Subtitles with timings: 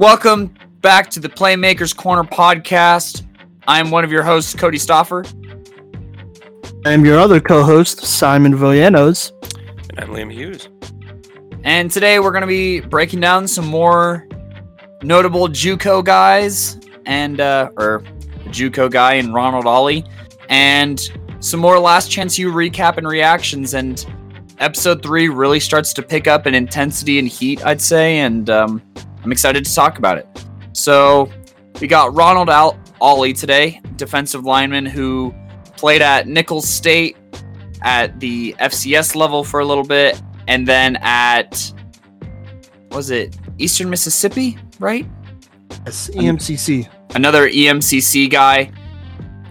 [0.00, 3.24] Welcome back to the Playmakers Corner podcast.
[3.68, 5.24] I'm one of your hosts, Cody Stoffer.
[6.84, 9.30] I'm your other co-host, Simon Villanos.
[9.90, 10.68] And I'm Liam Hughes.
[11.62, 14.26] And today we're going to be breaking down some more
[15.04, 16.76] notable JUCO guys
[17.06, 18.02] and uh, or
[18.46, 20.04] JUCO guy and Ronald Ollie,
[20.48, 21.08] and
[21.38, 23.74] some more Last Chance U recap and reactions.
[23.74, 24.04] And
[24.58, 28.82] episode three really starts to pick up in intensity and heat, I'd say, and um,
[29.24, 30.28] I'm excited to talk about it.
[30.72, 31.30] So
[31.80, 35.34] we got Ronald Al- Ollie today, defensive lineman who
[35.76, 37.16] played at Nicholls State
[37.80, 41.72] at the FCS level for a little bit, and then at
[42.90, 45.06] was it Eastern Mississippi, right?
[45.86, 46.88] Yes, EMCC.
[47.14, 48.70] Another EMCC guy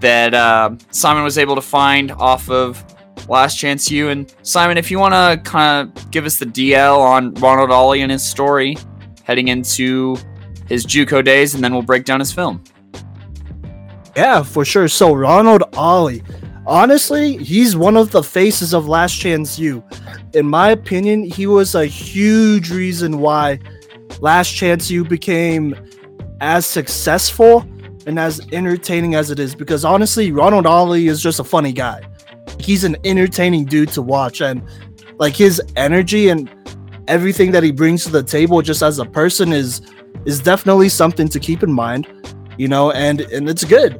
[0.01, 2.83] that uh, Simon was able to find off of
[3.27, 4.09] Last Chance U.
[4.09, 8.01] And Simon, if you want to kind of give us the DL on Ronald Ollie
[8.01, 8.77] and his story
[9.23, 10.15] heading into
[10.67, 12.63] his JUCO days, and then we'll break down his film.
[14.15, 14.87] Yeah, for sure.
[14.87, 16.23] So Ronald Ollie,
[16.67, 19.83] honestly, he's one of the faces of Last Chance U.
[20.33, 23.59] In my opinion, he was a huge reason why
[24.19, 25.75] Last Chance U became
[26.41, 27.65] as successful
[28.05, 29.55] and as entertaining as it is.
[29.55, 32.01] Because honestly, Ronald Ollie is just a funny guy.
[32.59, 34.61] He's an entertaining dude to watch, and
[35.17, 36.49] like his energy and
[37.07, 39.81] everything that he brings to the table just as a person is
[40.25, 42.07] is definitely something to keep in mind
[42.57, 43.99] you know and and it's good.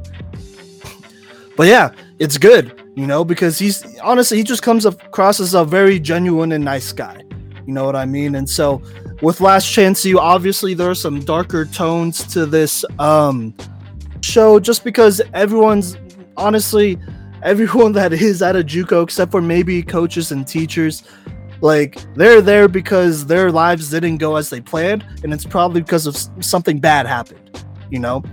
[1.56, 5.66] But yeah it's good you know because he's honestly he just comes across as a
[5.66, 7.24] very genuine and nice guy
[7.66, 8.36] you know what i mean?
[8.36, 8.82] And so
[9.22, 13.54] with Last Chance U obviously there are some darker tones to this um
[14.22, 15.98] show just because everyone's
[16.38, 17.00] honestly
[17.42, 21.04] everyone that is at a juco except for maybe coaches and teachers
[21.64, 26.06] like they're there because their lives didn't go as they planned and it's probably because
[26.06, 27.44] of something bad happened
[27.90, 28.24] you know?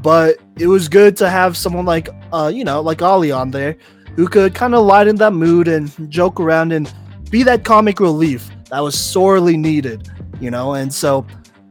[0.00, 3.76] But it was good to have someone like uh you know like ollie on there
[4.14, 6.92] who could kind of lighten that mood and joke around and
[7.30, 10.08] be that comic relief that was sorely needed
[10.40, 10.74] you know?
[10.74, 11.26] And so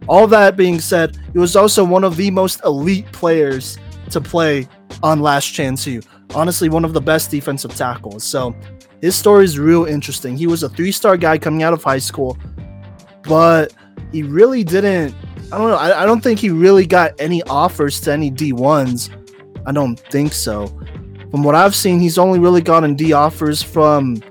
[0.08, 3.78] all that being said he was also one of the most elite players
[4.12, 4.68] to play
[5.02, 6.02] on last chance u.
[6.36, 8.24] Honestly one of the best defensive tackles.
[8.24, 8.56] So
[9.02, 10.38] his story is real interesting.
[10.38, 12.38] He was a three star guy coming out of high school,
[13.24, 13.74] but
[14.12, 15.16] he really didn't.
[15.52, 15.76] I don't know.
[15.76, 19.10] I, I don't think he really got any offers to any D1s.
[19.66, 20.68] I don't think so.
[21.32, 24.22] From what I've seen, he's only really gotten D offers from.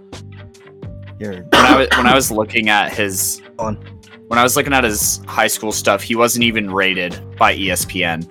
[1.18, 1.46] Here.
[1.50, 3.40] When I was, when I was looking at his.
[3.58, 3.76] On.
[4.28, 8.28] When I was looking at his high school stuff, he wasn't even rated by ESPN.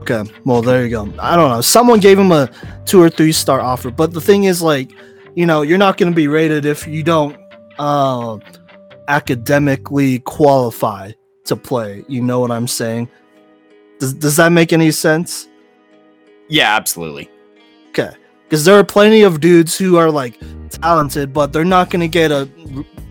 [0.00, 1.12] Okay, well there you go.
[1.20, 1.60] I don't know.
[1.60, 2.50] Someone gave him a
[2.86, 4.92] two or three star offer, but the thing is, like,
[5.38, 7.38] you know, you're not going to be rated if you don't
[7.78, 8.38] uh,
[9.06, 11.12] academically qualify
[11.44, 12.04] to play.
[12.08, 13.08] You know what I'm saying?
[14.00, 15.46] Does, does that make any sense?
[16.48, 17.30] Yeah, absolutely.
[17.90, 18.10] Okay.
[18.42, 20.40] Because there are plenty of dudes who are like
[20.70, 22.50] talented, but they're not going to get a,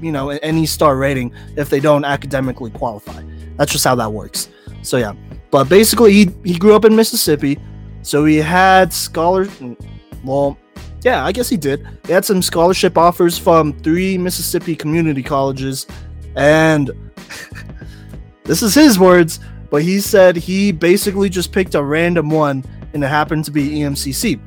[0.02, 3.24] you know, any star rating if they don't academically qualify.
[3.56, 4.50] That's just how that works.
[4.82, 5.14] So yeah,
[5.50, 7.58] but basically he he grew up in Mississippi,
[8.02, 9.50] so he had scholars.
[10.26, 10.58] Well,
[11.08, 11.88] yeah, I guess he did.
[12.06, 15.88] He had some scholarship offers from three Mississippi community colleges,
[16.36, 16.92] and
[18.44, 22.62] this is his words, but he said he basically just picked a random one,
[22.94, 24.38] and it happened to be EMCC.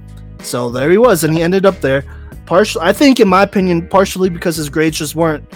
[0.43, 2.05] So there he was, and he ended up there.
[2.45, 5.51] Partially, I think, in my opinion, partially because his grades just weren't,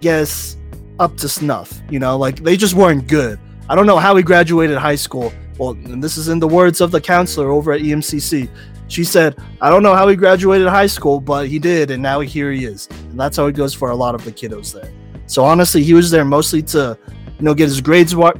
[0.00, 0.58] yes,
[0.98, 1.80] up to snuff.
[1.88, 3.40] You know, like they just weren't good.
[3.70, 5.32] I don't know how he graduated high school.
[5.56, 8.50] Well, and this is in the words of the counselor over at EMCC.
[8.88, 12.20] She said, I don't know how he graduated high school, but he did, and now
[12.20, 12.88] here he is.
[13.10, 14.92] And that's how it goes for a lot of the kiddos there.
[15.26, 18.38] So honestly, he was there mostly to, you know, get his grades what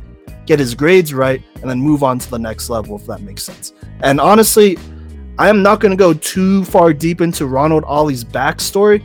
[0.49, 3.43] get his grades right and then move on to the next level if that makes
[3.43, 3.75] sense.
[4.01, 4.79] And honestly,
[5.39, 9.05] I am not going to go too far deep into Ronald Ollie's backstory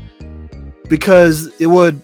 [0.88, 2.02] because it would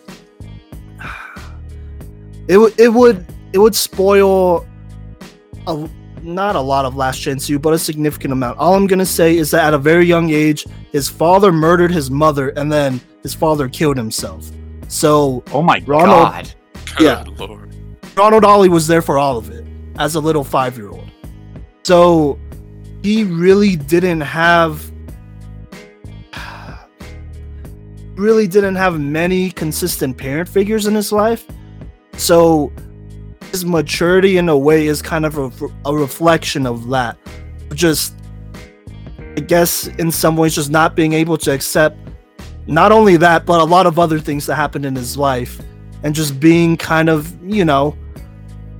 [2.49, 4.67] it would it would it would spoil
[5.67, 5.89] a,
[6.23, 8.57] not a lot of Last Chance U, but a significant amount.
[8.57, 12.09] All I'm gonna say is that at a very young age, his father murdered his
[12.09, 14.49] mother, and then his father killed himself.
[14.87, 16.53] So, oh my Ronald, god,
[16.99, 17.75] yeah, Lord.
[18.15, 19.65] Ronald Ollie was there for all of it
[19.97, 21.09] as a little five year old.
[21.83, 22.39] So,
[23.03, 24.91] he really didn't have
[28.15, 31.45] really didn't have many consistent parent figures in his life.
[32.17, 32.71] So
[33.51, 37.17] his maturity in a way is kind of a, a reflection of that.
[37.73, 38.15] Just,
[39.37, 41.97] I guess, in some ways, just not being able to accept
[42.67, 45.59] not only that, but a lot of other things that happened in his life,
[46.03, 47.97] and just being kind of, you know,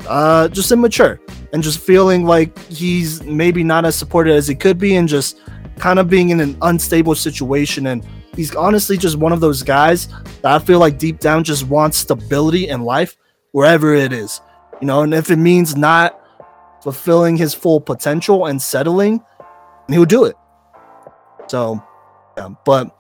[0.08, 1.20] uh, just immature
[1.52, 5.42] and just feeling like he's maybe not as supported as he could be and just
[5.78, 7.88] kind of being in an unstable situation.
[7.88, 8.06] And
[8.36, 10.08] he's honestly just one of those guys
[10.42, 13.18] that I feel like deep down just wants stability in life
[13.52, 14.42] wherever it is,
[14.82, 16.20] you know, and if it means not
[16.82, 19.22] fulfilling his full potential and settling,
[19.90, 20.36] he'll do it.
[21.48, 21.84] So,
[22.38, 22.96] yeah, but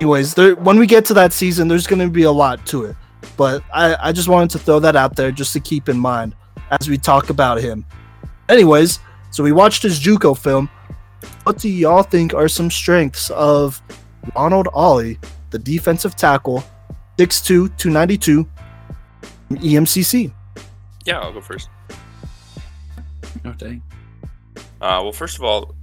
[0.00, 2.84] anyways, there, when we get to that season, there's going to be a lot to
[2.84, 2.96] it.
[3.36, 6.34] But I, I just wanted to throw that out there just to keep in mind
[6.70, 7.84] as we talk about him.
[8.48, 8.98] Anyways,
[9.30, 10.68] so we watched his Juco film.
[11.44, 13.80] What do y'all think are some strengths of
[14.34, 15.18] Ronald Ollie,
[15.50, 16.64] the defensive tackle,
[17.18, 18.48] 6'2, 292,
[19.50, 20.32] EMCC?
[21.04, 21.68] Yeah, I'll go first.
[23.44, 23.82] Oh dang.
[24.56, 25.74] Uh, well, first of all,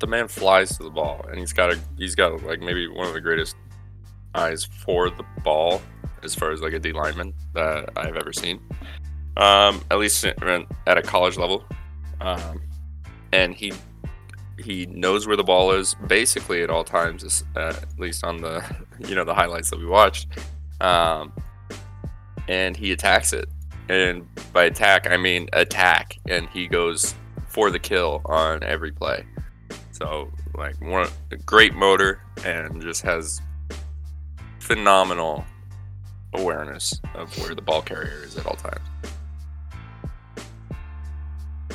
[0.00, 3.06] the man flies to the ball, and he's got a he's got like maybe one
[3.06, 3.56] of the greatest
[4.34, 5.80] eyes for the ball
[6.22, 8.60] as far as like a D lineman that I've ever seen.
[9.36, 11.64] Um, at least at a college level,
[12.20, 12.60] um,
[13.32, 13.72] and he
[14.58, 18.64] he knows where the ball is basically at all times, at least on the
[19.08, 20.28] you know the highlights that we watched.
[20.80, 21.32] Um,
[22.48, 23.48] and he attacks it,
[23.88, 27.14] and by attack I mean attack, and he goes
[27.48, 29.24] for the kill on every play.
[29.92, 31.08] So like one
[31.46, 33.40] great motor and just has
[34.58, 35.44] phenomenal
[36.34, 38.80] awareness of where the ball carrier is at all times.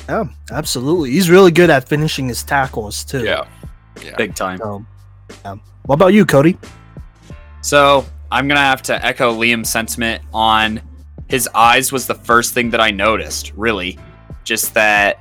[0.08, 1.10] Yeah, absolutely.
[1.12, 3.24] He's really good at finishing his tackles too.
[3.24, 3.46] Yeah,
[4.02, 4.58] yeah, Big time.
[4.58, 4.84] So,
[5.44, 5.56] yeah.
[5.84, 6.58] What about you, Cody?
[7.62, 10.80] So I'm gonna have to echo Liam's sentiment on
[11.30, 13.98] his eyes was the first thing that I noticed, really.
[14.44, 15.18] Just that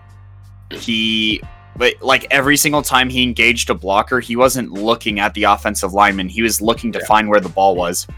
[0.71, 1.41] he
[1.77, 5.93] but like every single time he engaged a blocker, he wasn't looking at the offensive
[5.93, 6.27] lineman.
[6.27, 7.05] He was looking to Yeah.
[7.05, 8.05] find where the ball was.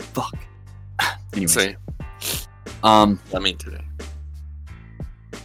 [0.00, 0.34] Fuck.
[1.34, 1.76] Anyways, Say,
[2.82, 3.84] um, I mean today.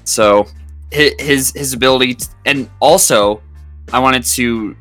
[0.03, 0.47] so
[0.91, 3.41] his his ability, t- and also,
[3.93, 4.75] I wanted to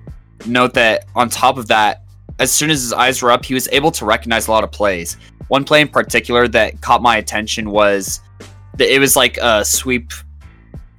[0.47, 2.04] note that on top of that,
[2.39, 4.73] as soon as his eyes were up, he was able to recognize a lot of
[4.73, 5.17] plays.
[5.49, 8.21] One play in particular that caught my attention was
[8.79, 10.13] that it was like a sweep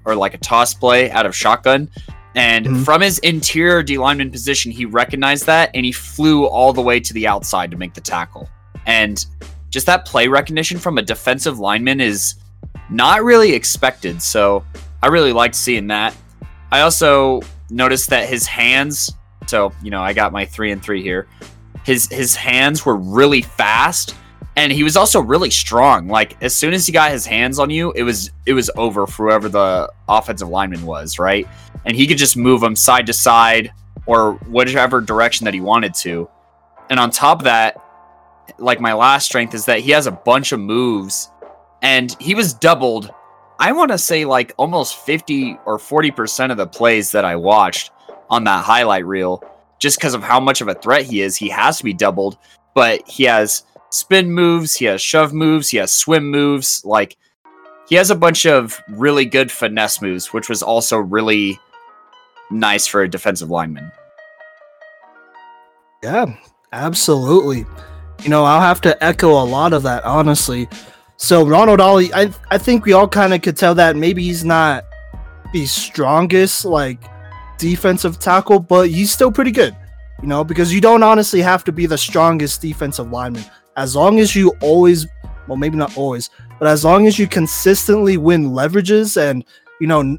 [0.05, 1.89] or like a toss play out of shotgun.
[2.35, 2.85] And Mhm.
[2.85, 6.99] from his interior D lineman position, he recognized that and he flew all the way
[6.99, 8.49] to the outside to make the tackle.
[8.85, 9.25] And
[9.69, 12.35] just that play recognition from a defensive lineman is
[12.89, 14.21] not really expected.
[14.21, 14.63] So
[15.01, 16.13] I really liked seeing that.
[16.71, 19.11] I also noticed that his hands,
[19.47, 21.27] so you know, I got my three and three here.
[21.83, 24.15] His his hands were really fast,
[24.55, 26.07] and he was also really strong.
[26.07, 29.07] Like as soon as he got his hands on you, it was it was over
[29.07, 31.47] for whoever the offensive lineman was, right?
[31.85, 33.71] And he could just move them side to side
[34.05, 36.29] or whichever direction that he wanted to.
[36.89, 37.81] And on top of that,
[38.57, 41.29] like my last strength is that he has a bunch of moves
[41.81, 43.11] and he was doubled
[43.59, 47.91] i want to say like almost 50 or 40% of the plays that i watched
[48.29, 49.43] on that highlight reel
[49.79, 52.37] just because of how much of a threat he is he has to be doubled
[52.73, 57.17] but he has spin moves he has shove moves he has swim moves like
[57.87, 61.59] he has a bunch of really good finesse moves which was also really
[62.51, 63.91] nice for a defensive lineman
[66.05, 66.35] Yeah,
[66.71, 67.65] absolutely.
[68.23, 70.69] You know, I'll have to echo a lot of that, honestly.
[71.17, 74.45] So Ronald Ollie, I I think we all kind of could tell that maybe he's
[74.45, 74.85] not
[75.51, 77.01] the strongest like
[77.57, 79.75] defensive tackle, but he's still pretty good.
[80.21, 83.43] You know, because you don't honestly have to be the strongest defensive lineman
[83.75, 85.05] as long as you always,
[85.47, 89.43] well, maybe not always, but as long as you consistently win leverages and
[89.79, 90.17] you know,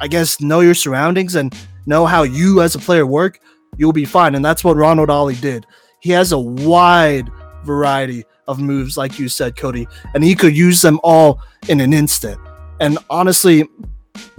[0.00, 1.54] I guess know your surroundings and
[1.86, 3.40] know how you as a player work,
[3.76, 4.34] you'll be fine.
[4.34, 5.66] And that's what Ronald Ollie did.
[6.00, 7.30] He has a wide
[7.64, 11.92] variety of moves, like you said, Cody, and he could use them all in an
[11.92, 12.40] instant.
[12.80, 13.68] And honestly,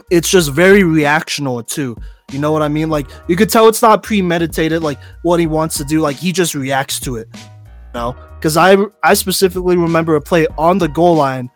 [0.10, 1.98] it's just very reactional too.
[2.32, 2.90] You know what I mean?
[2.90, 6.00] Like you could tell it's not premeditated, like what he wants to do.
[6.02, 7.28] Like he just reacts to it.
[7.34, 8.16] You know?
[8.36, 11.50] Because I I specifically remember a play on the goal line.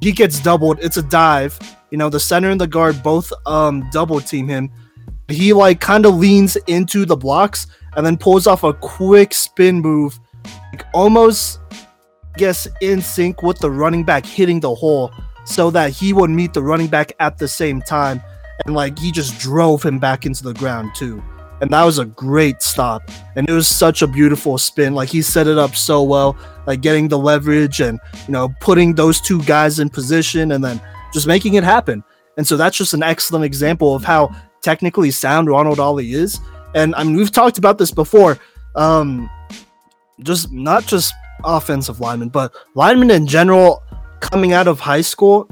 [0.00, 0.78] He gets doubled.
[0.82, 1.58] It's a dive.
[1.90, 4.70] You know, the center and the guard both um double team him.
[5.28, 7.66] He like kind of leans into the blocks
[7.96, 10.18] and then pulls off a quick spin move,
[10.72, 15.12] like almost I guess in sync with the running back hitting the hole,
[15.44, 18.20] so that he would meet the running back at the same time,
[18.64, 21.22] and like he just drove him back into the ground too.
[21.60, 23.02] And that was a great stop,
[23.36, 24.94] and it was such a beautiful spin.
[24.94, 28.94] Like he set it up so well, like getting the leverage and you know putting
[28.94, 30.80] those two guys in position, and then
[31.12, 32.02] just making it happen.
[32.36, 36.40] And so that's just an excellent example of how technically sound Ronald Ollie is.
[36.74, 38.38] And I mean, we've talked about this before.
[38.74, 39.30] Um,
[40.22, 43.82] just not just offensive linemen, but linemen in general
[44.20, 45.48] coming out of high school,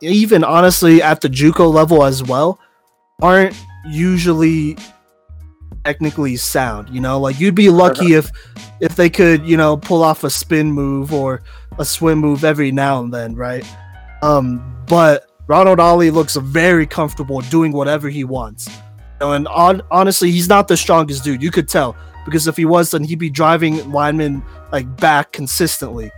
[0.00, 2.58] even honestly at the JUCO level as well,
[3.20, 3.56] aren't
[3.88, 4.76] usually
[5.84, 6.88] technically sound.
[6.90, 8.30] You know, like you'd be lucky if
[8.80, 11.42] if they could, you know, pull off a spin move or
[11.78, 13.64] a swim move every now and then, right?
[14.22, 18.68] Um, but Ronald Ollie looks very comfortable doing whatever he wants.
[18.68, 18.74] You
[19.20, 21.42] know, and on, honestly, he's not the strongest dude.
[21.42, 26.10] You could tell because if he was, then he'd be driving linemen like back consistently.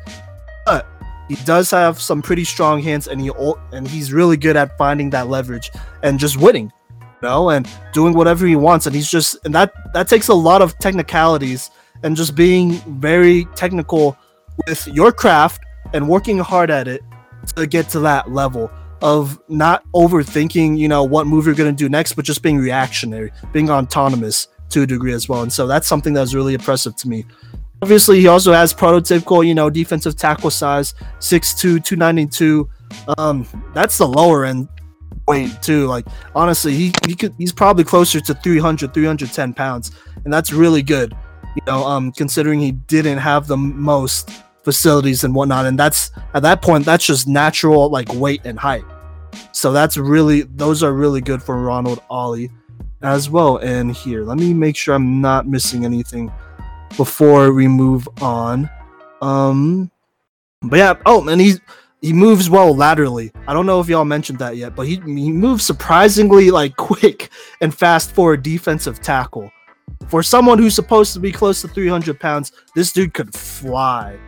[1.31, 3.31] He does have some pretty strong hands, and he
[3.71, 5.71] and he's really good at finding that leverage
[6.03, 8.87] and just winning, you know, and doing whatever he wants.
[8.87, 11.71] And he's just and that that takes a lot of technicalities
[12.03, 14.19] and just being very technical
[14.67, 17.01] with your craft and working hard at it
[17.55, 18.69] to get to that level
[19.01, 22.59] of not overthinking, you know, what move you're going to do next, but just being
[22.59, 25.43] reactionary, being autonomous to a degree as well.
[25.43, 27.25] And so that's something that's really impressive to me.
[27.83, 32.69] Obviously, he also has prototypical, you know, defensive tackle size, 6'2, 292.
[33.17, 34.69] Um, that's the lower end
[35.27, 35.87] weight too.
[35.87, 39.93] Like honestly, he, he could he's probably closer to 300, 310 pounds,
[40.25, 41.17] and that's really good.
[41.57, 44.31] You know, um, considering he didn't have the most
[44.63, 48.85] facilities and whatnot, and that's at that point that's just natural like weight and height.
[49.53, 52.51] So that's really those are really good for Ronald Ollie
[53.03, 53.57] as well.
[53.59, 56.31] And here, let me make sure I'm not missing anything
[56.97, 58.69] before we move on.
[59.23, 59.91] Um,
[60.63, 60.95] but yeah.
[61.07, 61.55] Oh, and he
[62.01, 63.33] he moves well laterally.
[63.47, 67.31] I don't know if y'all mentioned that yet, but he he moves surprisingly like quick
[67.61, 69.51] and fast for a defensive tackle.
[70.09, 74.19] For someone who's supposed to be close to 300 pounds, this dude could fly.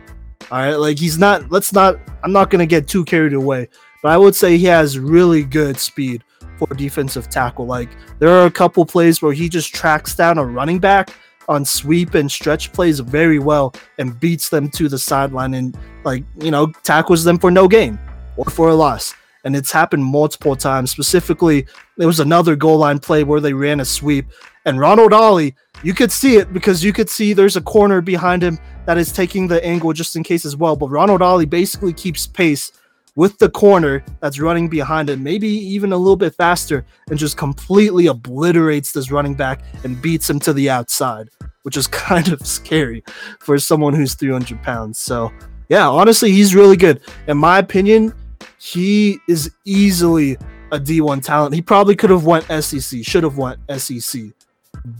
[0.51, 1.51] All right, like he's not.
[1.51, 1.97] Let's not.
[2.23, 3.69] I'm not gonna get too carried away,
[4.01, 6.23] but I would say he has really good speed
[6.57, 7.65] for defensive tackle.
[7.65, 7.89] Like
[8.19, 11.09] there are a couple plays where he just tracks down a running back
[11.47, 16.23] on sweep and stretch plays very well and beats them to the sideline and like
[16.37, 17.99] you know tackles them for no gain
[18.37, 19.13] or for a loss.
[19.45, 20.91] And it's happened multiple times.
[20.91, 21.65] Specifically,
[21.97, 24.25] there was another goal line play where they ran a sweep
[24.65, 28.41] and Ronald Ollie, you could see it because you could see there's a corner behind
[28.41, 30.75] him that is taking the angle just in case as well.
[30.75, 32.71] But Ronald Ollie basically keeps pace
[33.15, 37.37] with the corner that's running behind him, maybe even a little bit faster, and just
[37.37, 41.29] completely obliterates this running back and beats him to the outside,
[41.63, 43.03] which is kind of scary
[43.39, 44.97] for someone who's 300 pounds.
[44.97, 45.31] So,
[45.69, 47.01] yeah, honestly, he's really good.
[47.27, 48.13] In my opinion,
[48.59, 50.37] he is easily
[50.71, 51.53] a D1 talent.
[51.53, 54.23] He probably could have went SEC, should have went SEC,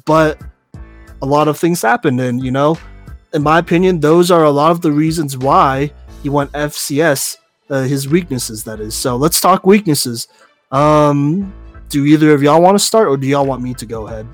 [0.05, 0.39] but
[1.21, 2.77] a lot of things happened, and you know,
[3.33, 5.91] in my opinion, those are a lot of the reasons why
[6.21, 7.37] he went FCS.
[7.69, 8.93] Uh, his weaknesses, that is.
[8.93, 10.27] So let's talk weaknesses.
[10.71, 11.53] Um,
[11.89, 14.27] do either of y'all want to start, or do y'all want me to go ahead?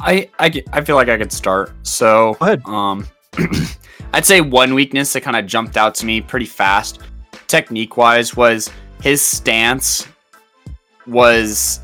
[0.00, 1.72] I, I, I feel like I could start.
[1.82, 2.62] So, Go ahead.
[2.66, 3.06] um,
[4.12, 7.00] I'd say one weakness that kind of jumped out to me pretty fast,
[7.46, 8.70] technique wise, was
[9.02, 10.06] his stance
[11.06, 11.80] was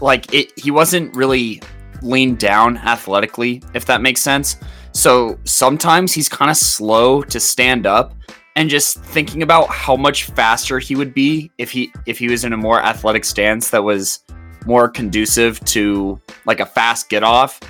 [0.00, 0.52] like it.
[0.56, 1.60] He wasn't really
[2.02, 4.56] leaned down athletically, if that makes sense.
[4.92, 8.14] So sometimes he's kind of slow to stand up,
[8.56, 12.44] and just thinking about how much faster he would be if he if he was
[12.44, 14.20] in a more athletic stance that was
[14.66, 17.60] more conducive to like a fast get off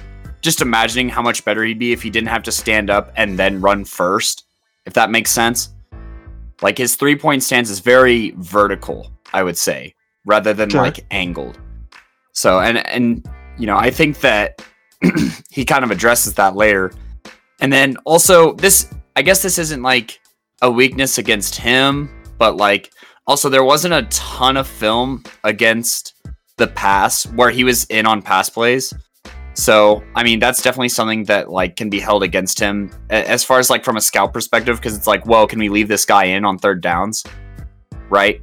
[0.44, 3.38] just imagining how much better he'd be if he didn't have to stand up and
[3.38, 4.44] then run first,
[4.84, 5.70] if that makes sense.
[6.60, 9.94] Like his three point stance is very vertical, I would say,
[10.26, 10.82] rather than Sure.
[10.82, 11.58] like angled.
[12.32, 13.26] So, and, and,
[13.56, 14.62] you know, I think that
[15.50, 16.92] he kind of addresses that later.
[17.60, 20.20] And then also, this, I guess this isn't like
[20.64, 22.90] a weakness against him, but like,
[23.26, 26.14] also, there wasn't a ton of film against
[26.56, 28.92] the pass where he was in on pass plays.
[29.52, 33.58] So, I mean, that's definitely something that like can be held against him as far
[33.58, 36.24] as like from a scout perspective because it's like, well, can we leave this guy
[36.24, 37.22] in on third downs?
[38.08, 38.40] Right?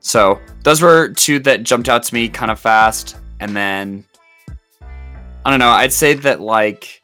[0.00, 4.04] So, those were two that jumped out to me kind of fast and then
[5.46, 6.99] I don't know, I'd say that like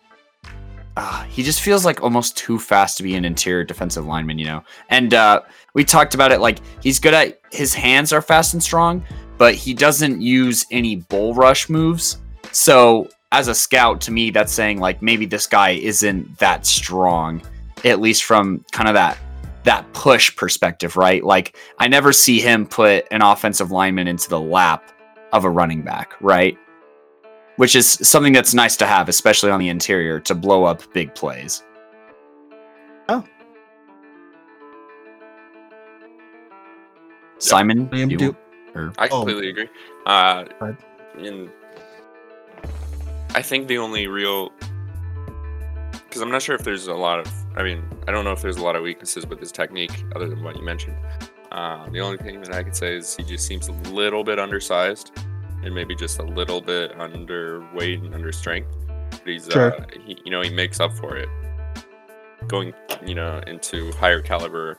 [0.96, 4.46] uh, he just feels like almost too fast to be an interior defensive lineman, you
[4.46, 4.64] know.
[4.88, 5.42] And uh,
[5.74, 9.04] we talked about it like he's good at his hands are fast and strong,
[9.36, 12.18] but he doesn't use any bull rush moves.
[12.50, 17.42] So as a scout, to me, that's saying like maybe this guy isn't that strong,
[17.84, 19.18] at least from kind of that
[19.64, 21.22] that push perspective, right?
[21.22, 24.90] Like I never see him put an offensive lineman into the lap
[25.32, 26.56] of a running back, right?
[27.56, 31.14] Which is something that's nice to have, especially on the interior, to blow up big
[31.14, 31.62] plays.
[33.08, 33.24] Oh.
[37.38, 38.36] Simon, Liam, you do-
[38.74, 39.18] or- I Oh.
[39.20, 39.68] completely agree.
[40.04, 40.44] Uh,
[41.18, 41.50] in,
[43.34, 44.52] I think the only real,
[46.08, 48.42] because I'm not sure if there's a lot of I mean, I don't know if
[48.42, 50.94] there's a lot of weaknesses with his technique other than what you mentioned.
[51.52, 54.38] Um, the only thing that I could say is he just seems a little bit
[54.38, 55.12] undersized
[55.66, 58.74] and maybe just a little bit underweight and under strength.
[59.10, 59.74] But he's, Sure.
[59.74, 61.28] uh, he, you know, he makes up for it
[62.46, 62.72] going,
[63.04, 64.78] you know, into higher caliber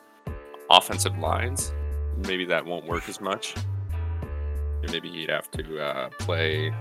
[0.69, 1.73] offensive lines.
[2.25, 3.55] Maybe that won't work as much.
[4.81, 6.73] And maybe he'd have to uh, play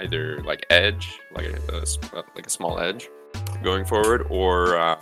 [0.00, 1.82] either like edge, like a, a
[2.18, 3.08] uh, like a small edge,
[3.62, 4.98] going forward, or um,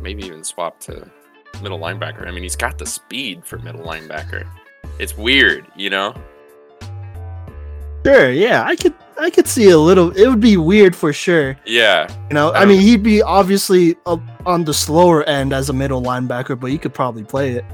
[0.00, 1.10] maybe even swap to
[1.62, 2.26] middle linebacker.
[2.28, 4.46] I mean, he's got the speed for middle linebacker.
[4.98, 6.14] It's weird, you know.
[8.04, 10.10] Sure, yeah, I could I could see a little.
[10.16, 11.56] It would be weird for sure.
[11.66, 15.70] Yeah, You know, I I mean, he'd be obviously up on the slower end as
[15.70, 17.64] a middle linebacker, but he could probably play it.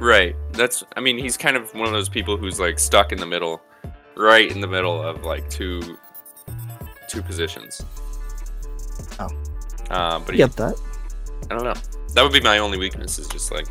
[0.00, 0.34] right.
[0.52, 0.84] That's.
[0.96, 3.60] I mean, he's kind of one of those people who's like stuck in the middle,
[4.16, 5.98] right in the middle of like two,
[7.08, 7.84] two positions.
[9.18, 9.28] Oh.
[9.90, 10.74] Uh, but he, get that.
[11.50, 11.74] I don't know.
[12.14, 13.18] That would be my only weakness.
[13.18, 13.66] Is just like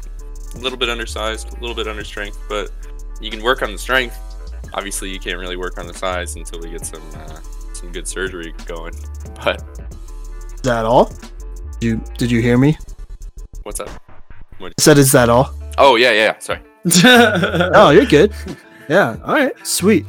[0.55, 2.71] a little bit undersized, a little bit under strength, but
[3.21, 4.17] you can work on the strength.
[4.73, 7.39] Obviously, you can't really work on the size until we get some uh,
[7.73, 8.93] some good surgery going.
[9.43, 9.63] But
[10.53, 11.05] Is that all?
[11.79, 12.77] Did you did you hear me?
[13.63, 13.89] what's up?
[14.59, 15.53] I said, is that all?
[15.77, 16.37] Oh yeah, yeah.
[16.39, 16.59] Sorry.
[17.05, 18.33] oh, you're good.
[18.87, 19.17] Yeah.
[19.23, 19.53] All right.
[19.65, 20.05] Sweet.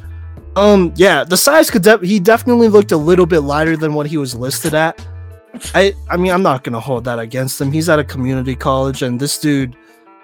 [0.57, 0.93] Um.
[0.97, 1.25] Yeah.
[1.25, 1.83] The size could.
[1.83, 5.05] De- he definitely looked a little bit lighter than what he was listed at.
[5.75, 5.95] I.
[6.11, 7.73] I mean, I'm not gonna hold that against him.
[7.73, 9.77] He's at a community college, and this dude.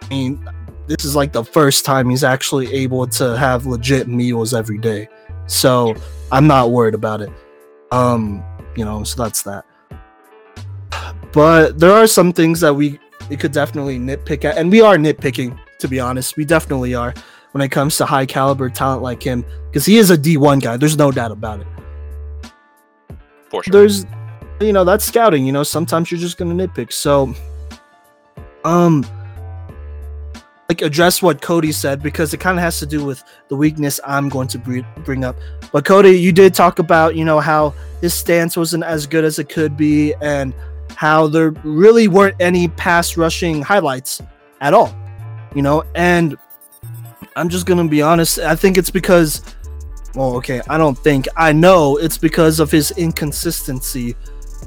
[0.03, 0.49] I mean,
[0.89, 5.09] this is like the first time he's actually able to have legit meals every day.
[5.47, 5.95] So
[6.33, 7.31] I'm not worried about it.
[7.93, 8.43] Um.
[8.77, 9.05] You know.
[9.05, 9.65] So that's that.
[11.33, 12.99] But there are some things that we
[13.31, 15.59] it could definitely nitpick at, and we are nitpicking.
[15.81, 17.15] To be honest, we definitely are
[17.53, 20.77] when it comes to high caliber talent like him, because he is a D1 guy.
[20.77, 21.67] There's no doubt about it.
[23.49, 23.73] For sure.
[23.73, 24.05] There's,
[24.61, 25.47] you know, that's scouting.
[25.47, 26.93] You know, sometimes you're just gonna nitpick.
[26.93, 27.35] So,
[28.65, 29.07] um,
[30.71, 33.99] like address what Cody said because it kind of has to do with the weakness
[34.05, 34.59] I'm going to
[35.03, 35.35] bring up.
[35.73, 39.39] But Cody, you did talk about you know how his stance wasn't as good as
[39.39, 40.53] it could be, and
[40.95, 44.21] how there really weren't any pass rushing highlights
[44.61, 44.95] at all.
[45.55, 46.37] You know, and
[47.35, 48.39] I'm just gonna be honest.
[48.39, 49.41] I think it's because,
[50.15, 54.17] well, okay, I don't think I know it's because of his inconsistency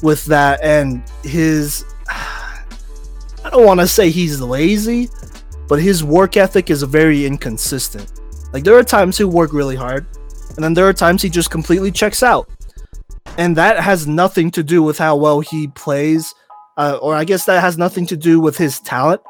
[0.01, 1.85] with that and his.
[2.07, 5.09] I don't want to say he's lazy,
[5.71, 8.19] but his work ethic is very inconsistent.
[8.51, 10.05] Like there are times he work really hard,
[10.57, 12.49] and then there are times he just completely checks out,
[13.37, 16.35] and that has nothing to do with how well he plays,
[16.75, 19.21] uh, or I guess that has nothing to do with his talent.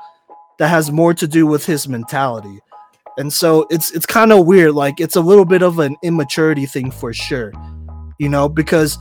[0.58, 2.58] That has more to do with his mentality,
[3.19, 4.73] and so it's it's kind of weird.
[4.73, 7.54] Like it's a little bit of an immaturity thing for sure,
[8.17, 8.97] you know, because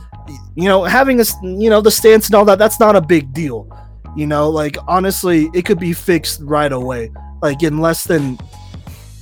[0.53, 3.33] you know having a you know the stance and all that that's not a big
[3.33, 3.67] deal,
[4.15, 4.49] you know.
[4.49, 8.37] Like honestly, it could be fixed right away, like in less than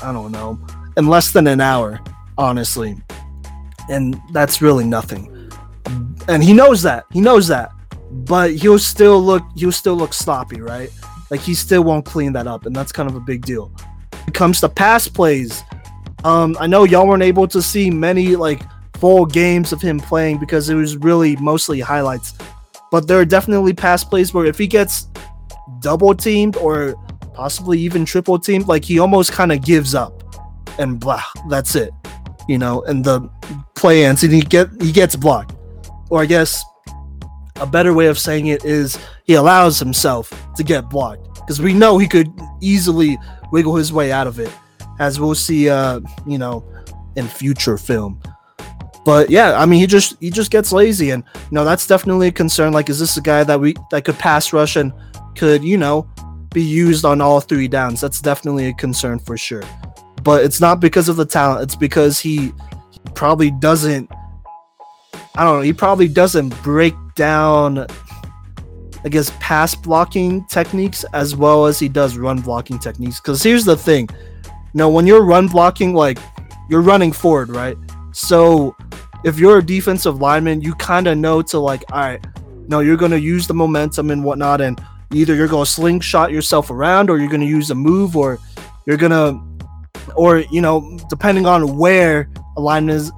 [0.02, 0.60] I don't know,
[0.97, 1.99] in less than an hour,
[2.38, 2.95] honestly,
[3.89, 5.52] and that's really nothing.
[6.28, 7.06] And he knows that.
[7.12, 7.71] He knows that,
[8.12, 9.43] but he'll still look.
[9.56, 10.89] He'll still look sloppy, right?
[11.30, 13.71] Like he still won't clean that up, and that's kind of a big deal.
[14.12, 15.63] When it comes to pass plays,
[16.23, 18.62] um, I know y'all weren't able to see many like
[18.99, 22.34] full games of him playing because it was really mostly highlights.
[22.91, 25.08] But there are definitely pass plays where if he gets
[25.80, 26.95] double teamed or
[27.34, 30.23] possibly even triple teamed, like he almost kind of gives up
[30.80, 31.91] and blah, that's it.
[32.47, 33.21] You know, and the
[33.75, 35.56] play ends and he get he gets blocked.
[36.10, 36.63] Or I guess
[37.58, 41.73] a better way of saying it is he allows himself to get blocked because we
[41.73, 43.17] know he could easily
[43.52, 44.52] wiggle his way out of it
[44.99, 46.63] as we'll see uh you know
[47.15, 48.21] in future film
[49.05, 52.27] but yeah i mean he just he just gets lazy and you know that's definitely
[52.27, 52.73] a concern.
[52.73, 54.93] Like is this a guy that we that could pass rush and
[55.35, 56.07] could you know
[56.53, 58.01] be used on all three downs?
[58.01, 59.63] That's definitely a concern for sure.
[60.23, 61.63] But it's not because of the talent.
[61.63, 62.51] It's because he,
[63.15, 64.09] probably doesn't
[65.35, 67.85] i don't know he probably doesn't break down
[69.03, 73.21] I guess pass blocking techniques as well as he does run blocking techniques.
[73.21, 74.09] Because here's the thing,
[74.73, 76.19] you when you're run blocking, like
[76.69, 77.77] you're running forward, right?
[78.19, 78.75] So
[79.23, 82.25] if you're a defensive lineman, you kind of know to like, all right,
[82.67, 84.79] no, you're gonna use the momentum and whatnot, and
[85.13, 88.39] either you're gonna slingshot yourself around, or you're gonna use a move, or
[88.86, 89.41] you're gonna,
[90.15, 93.12] or you know, depending on where alignment is,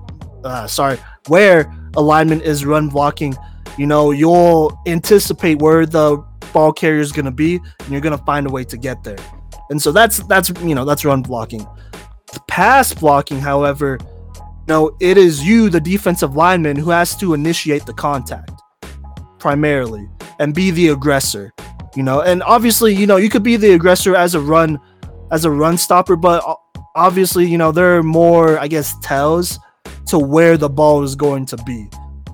[0.43, 3.35] uh, sorry, where alignment is run blocking
[3.77, 6.17] you know you'll anticipate where the
[6.53, 9.03] ball carrier is going to be and you're going to find a way to get
[9.03, 9.17] there.
[9.69, 11.65] And so that's that's you know that's run blocking.
[12.33, 13.99] The pass blocking however
[14.71, 18.53] know it is you the defensive lineman who has to initiate the contact
[19.37, 20.07] primarily
[20.39, 21.51] and be the aggressor.
[21.93, 24.79] You know, and obviously, you know, you could be the aggressor as a run
[25.29, 26.41] as a run stopper, but
[26.95, 29.59] obviously, you know, there are more, I guess, tells
[30.07, 31.89] to where the ball is going to be.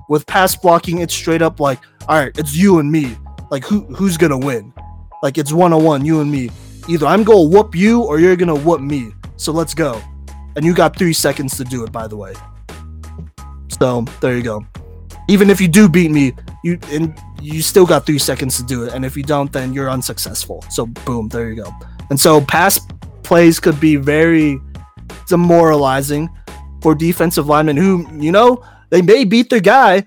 [0.08, 3.16] With pass blocking, it's straight up like, all right, it's you and me.
[3.50, 4.72] Like who who's gonna win?
[5.24, 6.50] Like it's one on one, you and me.
[6.88, 9.12] Either I'm gonna whoop you or you're gonna whoop me.
[9.36, 10.00] So let's go.
[10.56, 12.34] And you got three seconds to do it, by the way.
[13.78, 14.66] So there you go.
[15.28, 16.32] Even if you do beat me,
[16.64, 18.94] you and you still got three seconds to do it.
[18.94, 20.64] And if you don't, then you're unsuccessful.
[20.70, 21.72] So boom, there you go.
[22.10, 22.80] And so pass
[23.22, 24.60] plays could be very
[25.28, 26.30] demoralizing
[26.80, 30.04] for defensive linemen who, you know, they may beat their guy,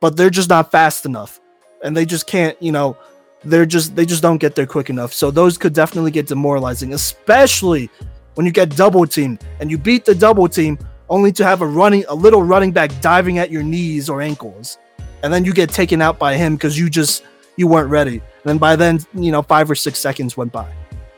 [0.00, 1.40] but they're just not fast enough.
[1.84, 2.96] And they just can't, you know,
[3.44, 5.12] they're just they just don't get there quick enough.
[5.12, 7.90] So those could definitely get demoralizing, especially
[8.34, 11.66] when you get double teamed and you beat the double team only to have a
[11.66, 14.78] running a little running back diving at your knees or ankles.
[15.22, 17.24] And then you get taken out by him because you just
[17.56, 18.16] you weren't ready.
[18.16, 20.72] And then by then, you know, five or six seconds went by.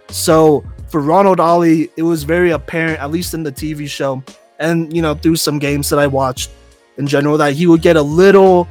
[0.09, 4.23] So for Ronald Ollie, it was very apparent, at least in the TV show,
[4.59, 6.51] and you know, through some games that I watched
[6.99, 8.69] in general, that he would get a little,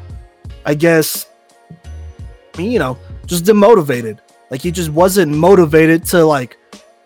[0.65, 1.27] I guess,
[2.58, 4.19] you know, just demotivated.
[4.51, 6.58] Like he just wasn't motivated to like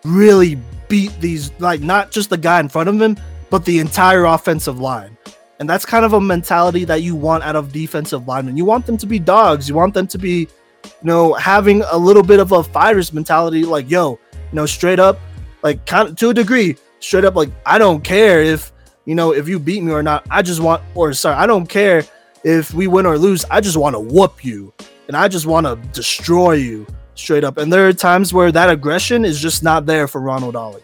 [0.04, 3.16] really beat these, like not just the guy in front of him,
[3.50, 5.16] but the entire offensive line.
[5.60, 8.56] And that's kind of a mentality that you want out of defensive linemen.
[8.56, 9.68] You want them to be dogs.
[9.68, 10.48] You want them to be,
[10.84, 13.64] you know, having a little bit of a fighter's mentality.
[13.64, 15.18] Like, yo, you know, straight up,
[15.62, 18.72] like kind of to a degree, straight up, like I don't care if
[19.04, 20.26] you know if you beat me or not.
[20.30, 22.04] I just want, or sorry, I don't care
[22.44, 23.44] if we win or lose.
[23.50, 24.72] I just want to whoop you,
[25.08, 26.86] and I just want to destroy you
[27.18, 27.58] straight up.
[27.58, 30.82] And there are times where that aggression is just not there for Ronald Ollie.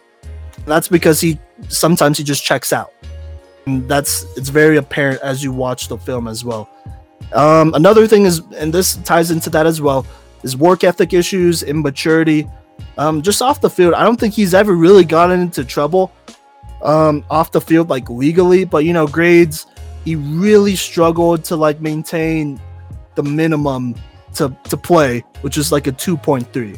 [0.66, 2.92] That's because he sometimes he just checks out.
[3.66, 6.68] And that's it's very apparent as you watch the film as well.
[7.32, 10.06] Um, another thing is, and this ties into that as well,
[10.42, 12.48] is work ethic issues, immaturity.
[12.98, 16.12] Um, just off the field, I don't think he's ever really gotten into trouble
[16.82, 18.64] um, off the field, like legally.
[18.64, 19.66] But you know, grades,
[20.04, 22.60] he really struggled to like maintain
[23.14, 23.94] the minimum
[24.34, 26.76] to to play, which is like a two point three.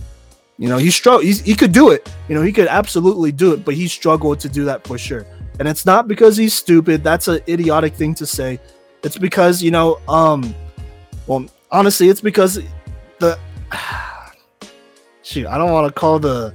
[0.59, 1.25] You know, he struggled.
[1.25, 2.11] He could do it.
[2.29, 5.27] You know, he could absolutely do it, but he struggled to do that for sure.
[5.59, 7.03] And it's not because he's stupid.
[7.03, 8.59] That's an idiotic thing to say.
[9.03, 10.55] It's because you know, um,
[11.27, 12.61] well, honestly, it's because
[13.19, 13.39] the
[15.23, 15.47] shoot.
[15.47, 16.55] I don't want to call the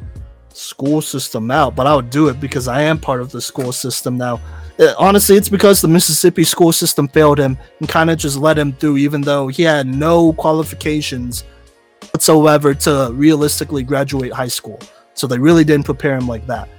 [0.54, 3.72] school system out, but I would do it because I am part of the school
[3.72, 4.40] system now.
[4.80, 8.58] Uh, honestly, it's because the Mississippi school system failed him and kind of just let
[8.58, 11.44] him through, even though he had no qualifications
[12.14, 14.80] whatsoever to realistically graduate high school.
[15.14, 16.70] So they really didn't prepare him like that.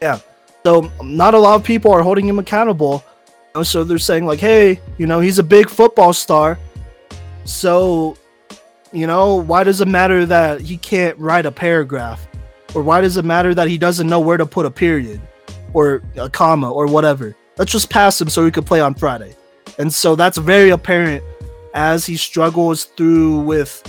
[0.00, 0.20] Yeah.
[0.64, 3.04] So not a lot of people are holding him accountable.
[3.62, 6.58] So they're saying like, hey, you know, he's a big football star.
[7.44, 8.16] So,
[8.92, 12.26] you know, why does it matter that he can't write a paragraph?
[12.74, 15.20] Or why does it matter that he doesn't know where to put a period
[15.74, 17.36] or a comma or whatever?
[17.58, 19.36] Let's just pass him so he could play on Friday.
[19.78, 21.22] And so that's very apparent
[21.74, 23.82] as he struggles through with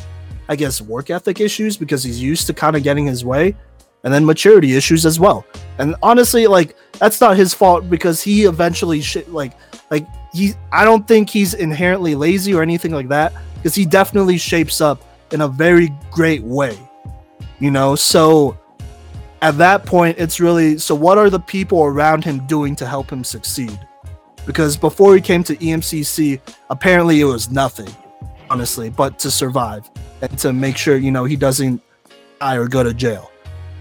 [0.48, 3.56] I guess, work ethic issues because he's used to kind of getting his way,
[4.04, 5.46] and then maturity issues as well.
[5.80, 9.54] And honestly, like that's not his fault because he eventually like
[9.90, 10.54] like he.
[10.72, 15.04] I don't think he's inherently lazy or anything like that because he definitely shapes up
[15.32, 16.78] in a very great way.
[17.60, 18.58] You know, so
[19.42, 20.96] at that point, it's really so.
[20.96, 23.78] What are the people around him doing to help him succeed?
[24.46, 27.94] Because before he came to EMCC, apparently it was nothing
[28.50, 29.90] honestly, but to survive
[30.22, 31.82] and to make sure you know he doesn't
[32.40, 33.32] die or go to jail.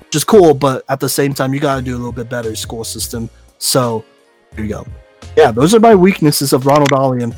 [0.00, 2.28] Which is cool, but at the same time, you got to do a little bit
[2.28, 3.28] better school system.
[3.58, 4.04] So
[4.52, 4.86] there you go.
[5.36, 7.34] Yeah, those are my weaknesses of Ronald Ollie, and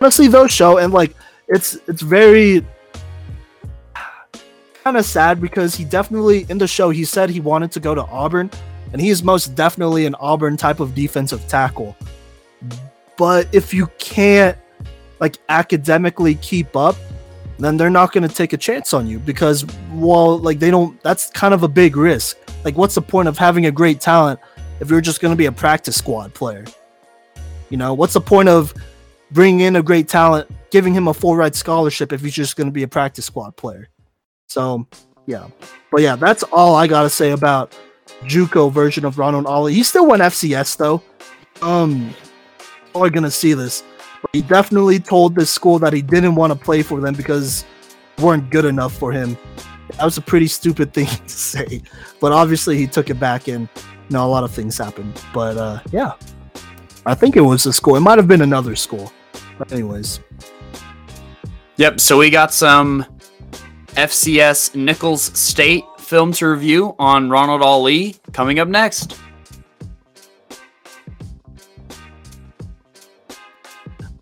[0.00, 1.14] honestly, those show and like
[1.48, 2.64] it's it's very
[4.88, 7.94] kind of sad because he definitely in the show he said he wanted to go
[7.94, 8.50] to Auburn,
[8.90, 11.94] and he is most definitely an Auburn type of defensive tackle.
[13.18, 14.56] But if you can't
[15.20, 16.96] like academically keep up,
[17.58, 20.98] then they're not going to take a chance on you because well, like they don't
[21.02, 22.38] that's kind of a big risk.
[22.64, 24.40] Like what's the point of having a great talent
[24.80, 26.64] if you're just going to be a practice squad player?
[27.68, 28.72] You know, what's the point of
[29.32, 32.68] bringing in a great talent, giving him a full ride scholarship if he's just going
[32.68, 33.90] to be a practice squad player?
[34.48, 34.86] So,
[35.26, 35.48] yeah.
[35.90, 37.76] But yeah, that's all I got to say about
[38.24, 39.74] JUCO version of Ronald Ollie.
[39.74, 41.02] He still won FCS though.
[41.62, 42.14] Um,
[42.94, 43.84] are to see this.
[44.22, 47.64] But he definitely told this school that he didn't want to play for them because
[48.18, 49.38] weren't good enough for him.
[49.96, 51.82] That was a pretty stupid thing to say.
[52.20, 55.22] But obviously he took it back and you know a lot of things happened.
[55.32, 56.12] But uh, yeah.
[57.06, 57.96] I think it was a school.
[57.96, 59.12] It might have been another school.
[59.58, 60.20] But anyways.
[61.76, 62.00] Yep.
[62.00, 63.06] So we got some
[63.98, 69.18] FCS Nicholls State film to review on Ronald Ollie coming up next.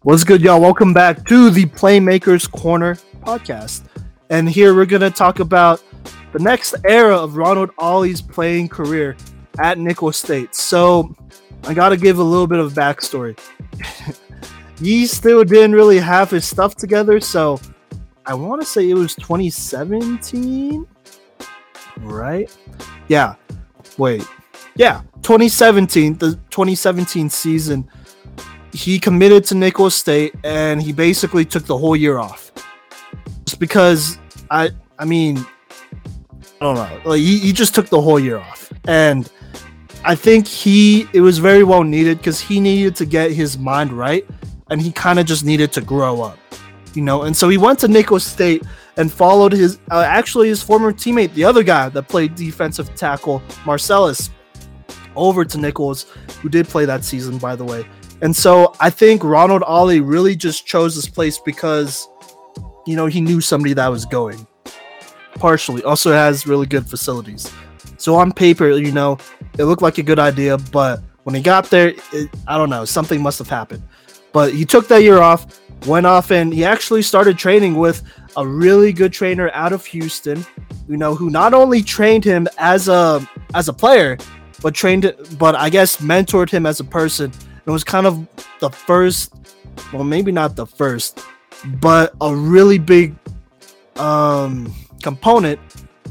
[0.01, 0.63] What's good, y'all?
[0.63, 3.85] Welcome back to the Playmakers Corner podcast.
[4.31, 5.85] And here we're going to talk about
[6.33, 9.15] the next era of Ronald Ollie's playing career
[9.59, 10.55] at Nicholls State.
[10.55, 11.15] So
[11.65, 13.39] I got to give a little bit of backstory.
[14.79, 17.21] he still didn't really have his stuff together.
[17.21, 17.61] So
[18.27, 20.87] I want to say it was 2017,
[21.99, 22.57] right?
[23.09, 23.35] Yeah.
[23.99, 24.27] Wait.
[24.75, 25.03] Yeah.
[25.23, 27.89] 2017, the 2017 season
[28.77, 32.53] he committed to Nicholls State and he basically took the whole year off.
[33.47, 34.19] Just because
[34.51, 35.39] I I mean
[36.61, 37.01] I don't know.
[37.05, 38.71] Like he, he just took the whole year off.
[38.87, 39.31] And
[40.05, 43.93] I think he it was very well needed because he needed to get his mind
[43.93, 44.27] right
[44.69, 46.39] and he kind of just needed to grow up.
[46.97, 48.63] You know, and so he went to Nicholls State
[48.97, 53.43] and followed his uh, actually his former teammate, the other guy that played defensive tackle,
[53.67, 54.31] Marcellus,
[55.15, 56.05] over to Nicholls,
[56.41, 57.85] who did play that season, by the way.
[58.23, 62.09] And so I think Ronald Ollie really just chose this place because,
[62.87, 64.47] you know, he knew somebody that was going.
[65.35, 65.83] Partially.
[65.83, 67.53] Also has really good facilities.
[67.99, 69.19] So on paper, you know,
[69.59, 72.87] it looked like a good idea, but when he got there, it, I don't know,
[72.87, 73.83] something must have happened.
[74.33, 78.03] But he took that year off, went off, and he actually started training with
[78.37, 80.45] a really good trainer out of Houston,
[80.89, 84.17] you know, who not only trained him as a as a player,
[84.63, 87.33] but trained, but I guess mentored him as a person
[87.67, 88.27] it was kind of
[88.61, 89.35] the first,
[89.93, 91.21] well, maybe not the first,
[91.81, 93.17] but a really big
[93.97, 95.59] um, component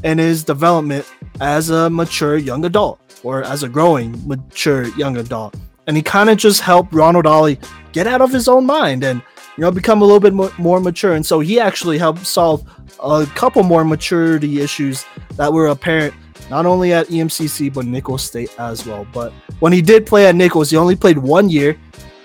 [0.04, 5.56] in his development as a mature young adult or as a growing mature young adult.
[5.86, 7.58] And he kind of just helped Ronald Ollie
[7.92, 9.22] get out of his own mind and
[9.56, 11.14] you know become a little bit more mature.
[11.14, 12.64] And so he actually helped solve
[13.02, 15.04] a couple more maturity issues
[15.36, 16.14] that were apparent
[16.50, 19.06] not only at EMCC but Nicholls State as well.
[19.12, 21.76] But when he did play at Nicholls, he only played one year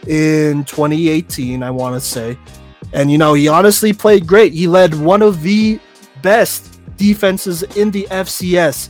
[0.07, 2.37] in 2018, I want to say.
[2.93, 4.53] And you know, he honestly played great.
[4.53, 5.79] He led one of the
[6.21, 8.89] best defenses in the FCS.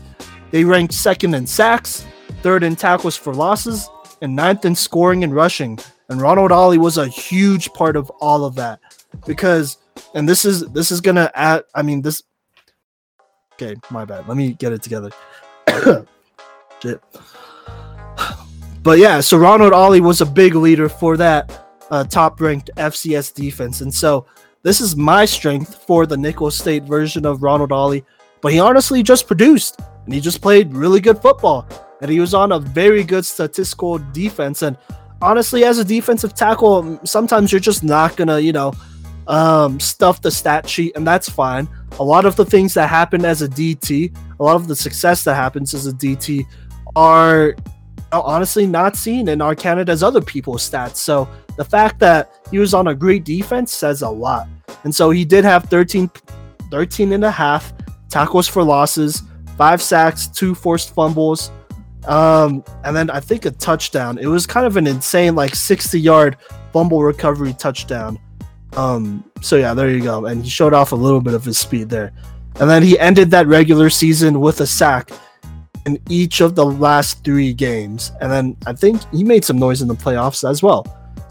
[0.49, 2.05] They ranked second in sacks,
[2.41, 3.87] third in tackles for losses,
[4.21, 5.79] and ninth in scoring and rushing.
[6.11, 8.79] And Ronald Ollie was a huge part of all of that
[9.25, 9.77] because
[10.13, 12.21] and this is this is gonna add I mean this
[13.53, 14.27] Okay, my bad.
[14.27, 15.11] Let me get it together.
[16.81, 16.99] Shit.
[18.81, 23.33] But yeah, so Ronald Ollie was a big leader for that uh, top ranked FCS
[23.35, 23.81] defense.
[23.81, 24.25] And so
[24.63, 28.03] this is my strength for the Nicholls State version of Ronald Ollie.
[28.41, 31.67] But he honestly just produced and he just played really good football.
[32.01, 34.63] And he was on a very good statistical defense.
[34.63, 34.75] And
[35.21, 38.73] honestly, as a defensive tackle, sometimes you're just not to, you know,
[39.27, 41.67] um, stuff the stat sheet, and that's fine.
[41.99, 45.23] A lot of the things that happen as a DT, a lot of the success
[45.23, 46.45] that happens as a DT,
[46.95, 47.55] are
[48.11, 50.97] honestly not seen in our Canada's other people's stats.
[50.97, 54.47] So the fact that he was on a great defense says a lot.
[54.83, 56.09] And so he did have 13,
[56.69, 57.73] 13 and a half
[58.09, 59.21] tackles for losses,
[59.57, 61.51] five sacks, two forced fumbles,
[62.07, 64.17] um, and then I think a touchdown.
[64.17, 66.37] It was kind of an insane, like 60 yard
[66.73, 68.19] fumble recovery touchdown.
[68.73, 70.25] Um, so yeah, there you go.
[70.25, 72.11] And he showed off a little bit of his speed there.
[72.59, 75.11] And then he ended that regular season with a sack
[75.85, 78.11] in each of the last three games.
[78.21, 80.85] And then I think he made some noise in the playoffs as well.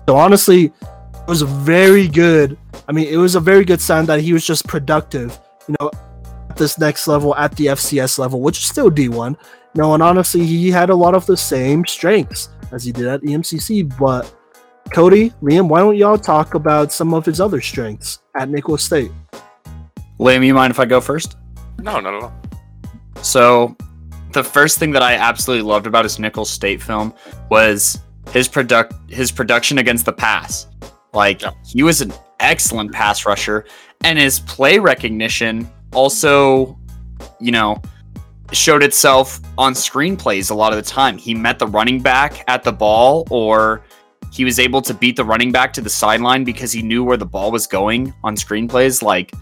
[0.08, 2.58] So honestly, it was very good.
[2.88, 5.90] I mean, it was a very good sign that he was just productive, you know,
[6.48, 9.36] at this next level, at the FCS level, which is still D1.
[9.74, 13.06] You know, and honestly, he had a lot of the same strengths as he did
[13.06, 14.32] at EMCC, but
[14.92, 19.12] Cody, Liam, why don't y'all talk about some of his other strengths at Nicholls State?
[20.18, 21.36] Liam, you mind if I go first?
[21.78, 22.32] No, no, no.
[23.22, 23.76] So,
[24.32, 27.14] the first thing that I absolutely loved about his Nicholls State film
[27.50, 28.00] was
[28.32, 30.66] his product his production against the pass.
[31.12, 31.52] Like yeah.
[31.64, 33.64] he was an excellent pass rusher,
[34.04, 36.78] and his play recognition also,
[37.40, 37.80] you know,
[38.52, 41.16] showed itself on screenplays a lot of the time.
[41.18, 43.82] He met the running back at the ball or
[44.32, 47.16] he was able to beat the running back to the sideline because he knew where
[47.16, 49.02] the ball was going on screenplays.
[49.02, 49.32] Like,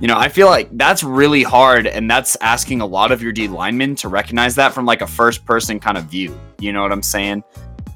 [0.00, 3.32] you know, I feel like that's really hard, and that's asking a lot of your
[3.32, 6.38] D linemen to recognize that from like a first person kind of view.
[6.58, 7.42] You know what I'm saying?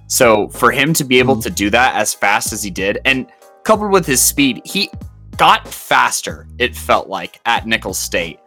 [0.06, 1.42] So for him to be able mm-hmm.
[1.42, 3.30] to do that as fast as he did, and
[3.62, 4.90] coupled with his speed, he
[5.36, 8.38] got faster, it felt like, at Nicholls State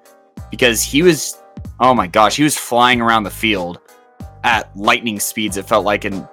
[0.52, 1.42] because he was,
[1.80, 3.80] oh my gosh, he was flying around the field
[4.44, 6.06] at lightning speeds, it felt like.
[6.06, 6.28] And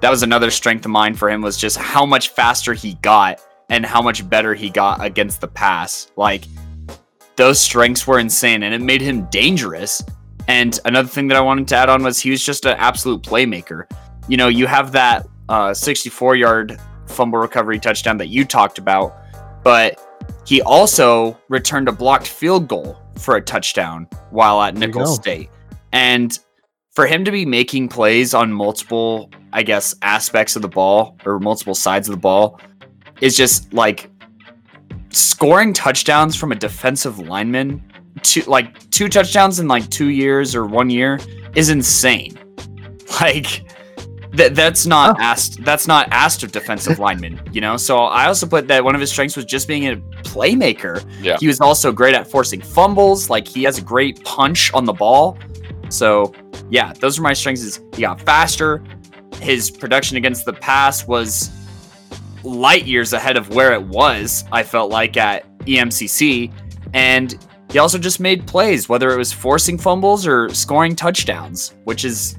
[0.00, 3.40] that was another strength of mine for him was just how much faster he got
[3.70, 6.10] and how much better he got against the pass.
[6.16, 6.44] Like
[7.36, 10.02] those strengths were insane and it made him dangerous.
[10.46, 13.22] And another thing that I wanted to add on was he was just an absolute
[13.22, 13.84] playmaker.
[14.28, 19.16] You know, you have that uh, 64 yard fumble recovery touchdown that you talked about,
[19.62, 20.07] but
[20.48, 25.16] he also returned a blocked field goal for a touchdown while at Nicholls.
[25.16, 25.50] State.
[25.92, 26.38] And
[26.92, 31.38] for him to be making plays on multiple, I guess, aspects of the ball or
[31.38, 32.62] multiple sides of the ball
[33.20, 34.10] is just like
[35.10, 37.84] scoring touchdowns from a defensive lineman,
[38.22, 41.20] two like two touchdowns in like two years or one year
[41.54, 42.38] is insane.
[43.20, 43.64] Like
[44.38, 45.22] that that's not Oh.
[45.22, 47.76] asked that's not asked of defensive linemen, you know?
[47.76, 51.04] So I also put that one of his strengths was just being a playmaker.
[51.20, 51.36] Yeah.
[51.38, 54.92] He was also great at forcing fumbles, like he has a great punch on the
[54.92, 55.38] ball.
[55.90, 56.34] So
[56.70, 58.82] yeah, those are my strengths is he got faster.
[59.40, 61.50] His production against the pass was
[62.44, 66.52] light years ahead of where it was, I felt like at EMCC.
[66.94, 72.04] And he also just made plays, whether it was forcing fumbles or scoring touchdowns, which
[72.04, 72.36] is,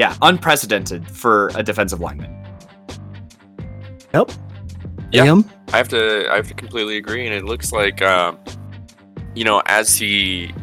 [0.00, 2.34] yeah, unprecedented for a defensive lineman.
[4.14, 4.30] Yep.
[5.12, 5.26] Yeah.
[5.26, 5.46] Liam?
[5.74, 8.38] I have to I have to completely agree, and it looks like um,
[9.34, 10.54] you know as he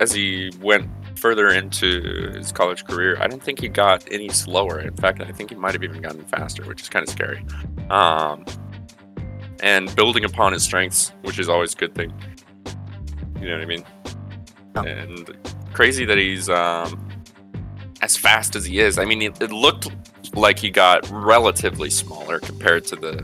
[0.00, 0.86] as he went
[1.18, 4.80] further into his college career, I don't think he got any slower.
[4.80, 7.42] In fact, I think he might have even gotten faster, which is kind of scary.
[7.88, 8.44] Um,
[9.62, 12.12] and building upon his strengths, which is always a good thing.
[13.40, 13.84] You know what I mean?
[14.76, 14.82] Yeah.
[14.82, 17.03] And crazy that he's um,
[18.04, 18.98] as fast as he is.
[18.98, 19.88] I mean, it, it looked
[20.34, 23.14] like he got relatively smaller compared to the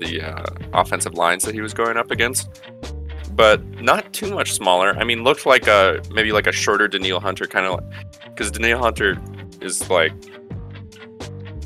[0.00, 2.50] the uh, offensive lines that he was going up against,
[3.30, 4.96] but not too much smaller.
[4.98, 7.80] I mean, looked like a maybe like a shorter Danielle Hunter kind of,
[8.24, 9.16] because Danielle Hunter
[9.60, 10.12] is like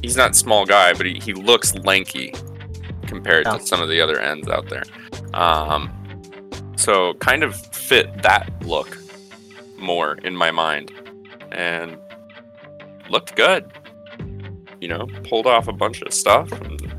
[0.03, 2.35] he's not a small guy, but he, he looks lanky
[3.07, 4.85] compared to some of the other ends out there.
[5.33, 5.91] Um,
[6.77, 8.99] so kind of fit that look
[9.79, 10.93] more in my mind,
[11.53, 11.97] and
[13.11, 13.71] looked good.
[14.81, 16.51] You know, pulled off a bunch of stuff.
[16.53, 16.81] And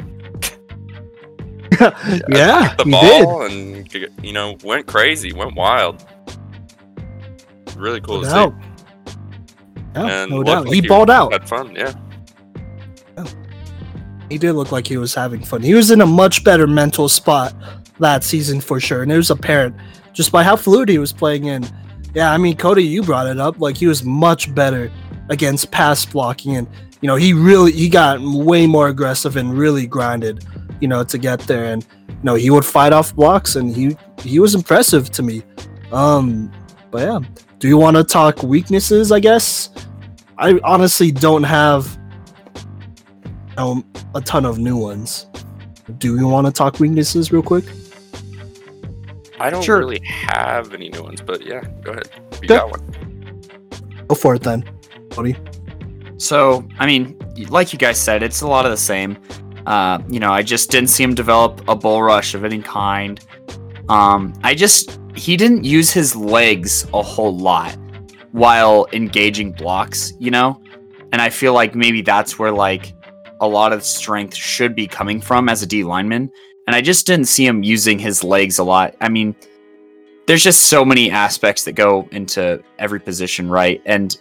[2.30, 3.24] yeah, the he did.
[3.26, 3.94] ball and
[4.24, 6.06] you know went crazy, went wild.
[7.76, 8.54] Really cool No to doubt.
[8.54, 9.16] see.
[9.96, 10.66] Yeah, And no doubt.
[10.66, 11.32] like He he balled out.
[11.34, 11.94] Had fun, yeah.
[14.30, 15.62] He did look like he was having fun.
[15.62, 17.54] He was in a much better mental spot
[18.00, 19.76] that season for sure, and it was apparent
[20.14, 21.66] just by how fluid he was playing in.
[22.14, 23.60] Yeah, I mean, Cody, you brought it up.
[23.60, 24.90] Like he was much better
[25.30, 26.68] against pass blocking, and
[27.02, 30.46] you know he really he got way more aggressive and really grinded,
[30.80, 31.66] you know, to get there.
[31.66, 35.44] And you know he would fight off blocks, and he he was impressive to me.
[35.92, 36.52] Um,
[36.92, 37.20] but yeah,
[37.60, 39.12] do you want to talk weaknesses?
[39.12, 39.70] I guess
[40.38, 41.98] I honestly don't have
[43.58, 45.28] um, a ton of new ones.
[45.98, 47.66] Do you want to talk weaknesses real quick?
[49.40, 49.80] I don't Sure.
[49.80, 52.10] really have any new ones, but yeah, go ahead.
[52.34, 52.48] You Okay.
[52.48, 53.42] got one.
[54.08, 54.64] Go for it then,
[56.18, 57.18] So, I mean,
[57.50, 59.18] like you guys said, it's a lot of the same.
[59.66, 63.20] Uh, you know, I just didn't see him develop a bull rush of any kind.
[63.90, 67.78] Um, I just he didn't use his legs a whole lot
[68.32, 70.62] while engaging blocks, you know?
[71.12, 72.94] And I feel like maybe that's where like
[73.42, 76.32] a lot of strength should be coming from as a D lineman.
[76.68, 78.96] And I just didn't see him using his legs a lot.
[79.02, 79.36] I mean,
[80.28, 83.82] there's just so many aspects that go into every position, right?
[83.86, 84.16] And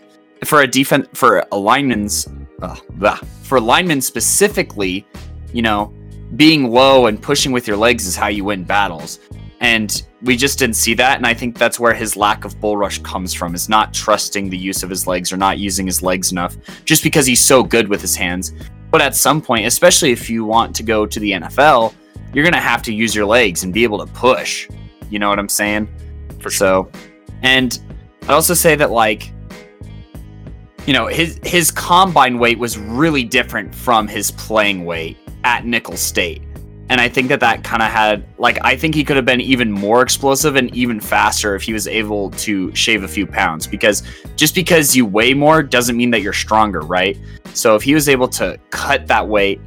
[0.44, 2.29] for a defense for a lineman's
[2.62, 5.07] uh, blah, for linemen specifically,
[5.53, 5.92] you know,
[6.37, 9.18] being low and pushing with your legs is how you win battles.
[9.61, 11.16] And we just didn't see that.
[11.16, 14.48] And I think that's where his lack of bull rush comes from is not trusting
[14.48, 17.62] the use of his legs or not using his legs enough just because he's so
[17.62, 18.55] good with his hands.
[18.90, 21.94] But at some point, especially if you want to go to the NFL,
[22.33, 24.68] you're going to have to use your legs and be able to push.
[25.11, 25.88] You know what I'm saying?
[26.40, 26.90] For So,
[27.43, 27.78] and
[28.22, 29.32] I'd also say that like,
[30.87, 36.01] you know, his his combine weight was really different from his playing weight at Nicholls
[36.01, 36.43] State,
[36.89, 39.41] and I think that that kind of had like I think he could have been
[39.41, 43.66] even more explosive and even faster if he was able to shave a few pounds.
[43.66, 44.03] Because
[44.37, 47.18] just because you weigh more doesn't mean that you're stronger, right?
[47.55, 49.61] So if he was able to cut that weight.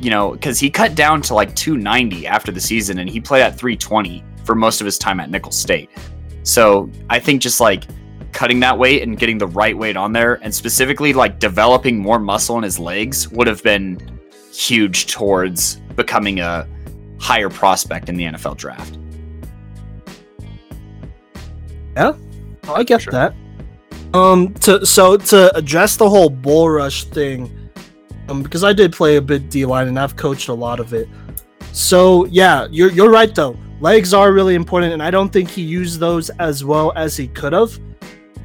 [0.00, 3.40] You know, because he cut down to like 290 after the season, and he played
[3.40, 5.88] at 320 for most of his time at Nicholls State.
[6.42, 7.84] So I think just like
[8.34, 12.18] cutting that weight and getting the right weight on there, and specifically like developing more
[12.18, 13.98] muscle in his legs would have been
[14.52, 16.68] huge towards becoming a
[17.18, 18.98] higher prospect in the NFL draft.
[21.96, 22.12] Yeah,
[22.68, 23.12] I get Sure.
[23.12, 23.34] that.
[24.12, 27.50] Um, to so to address the whole bull rush thing,
[28.28, 30.92] um, because I did play a bit D line and I've coached a lot of
[30.92, 31.08] it.
[31.72, 33.56] So yeah, you're you're right though.
[33.80, 37.26] Legs are really important, and I don't think he used those as well as he
[37.28, 37.78] could have.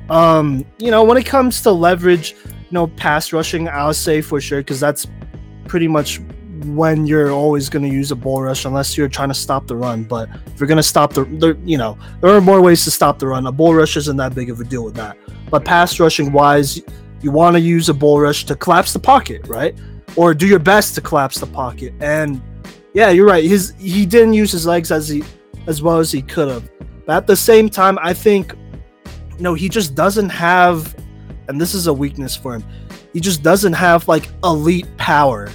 [0.10, 4.42] Um, you know, when it comes to leverage, you know, pass rushing, I'll say for
[4.42, 5.08] sure because that's
[5.68, 6.20] pretty much
[6.66, 9.76] when you're always going to use a bull rush unless you're trying to stop the
[9.76, 10.04] run.
[10.04, 12.92] But if you're going to stop the, the, you know, there are more ways to
[12.92, 13.48] stop the run.
[13.48, 15.18] A bull rush isn't that big of a deal with that.
[15.50, 16.82] But pass rushing wise,
[17.22, 19.78] you want to use a bull rush to collapse the pocket, right?
[20.16, 21.94] Or do your best to collapse the pocket.
[22.00, 22.42] And
[22.94, 23.44] yeah, you're right.
[23.44, 25.24] His he didn't use his legs as he
[25.68, 26.70] as well as he could have.
[27.06, 28.56] But at the same time, I think
[29.40, 30.96] know he just doesn't have,
[31.48, 32.64] and this is a weakness for him.
[33.14, 35.50] He just doesn't have like elite power.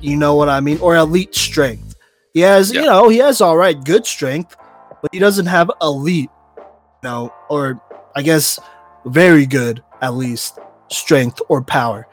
[0.00, 0.78] You know what I mean?
[0.80, 1.94] Or elite strength.
[2.34, 2.80] He has, Yeah.
[2.82, 4.56] you know, he has all right, good strength,
[5.02, 6.62] but he doesn't have elite, you
[7.02, 7.80] know, or
[8.14, 8.58] I guess
[9.06, 10.58] very good at least
[10.90, 12.06] strength or power.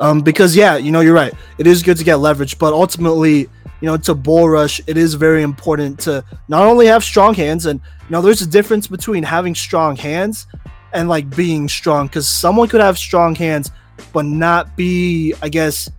[0.00, 1.34] Um, because yeah, you know, you're right.
[1.58, 3.48] It is good to get leverage, but ultimately,
[3.80, 7.66] you know, to bull rush, it is very important to not only have strong hands,
[7.66, 10.46] and you know, there's a difference between having strong hands
[10.92, 12.06] and like being strong.
[12.06, 13.70] Because someone could have strong hands,
[14.12, 15.90] but not be, I guess,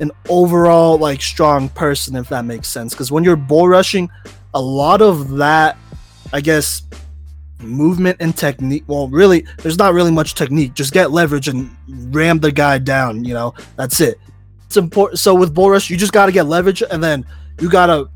[0.00, 2.94] an overall like strong person, if that makes sense.
[2.94, 4.08] Because when you're bull rushing,
[4.54, 5.76] a lot of that,
[6.32, 6.82] I guess,
[7.60, 8.84] movement and technique.
[8.86, 10.74] Well, really, there's not really much technique.
[10.74, 11.70] Just get leverage and
[12.14, 13.24] ram the guy down.
[13.24, 14.18] You know, that's it.
[14.66, 15.18] It's important.
[15.18, 17.26] So with bull rush, you just got to get leverage, and then
[17.60, 18.08] you gotta,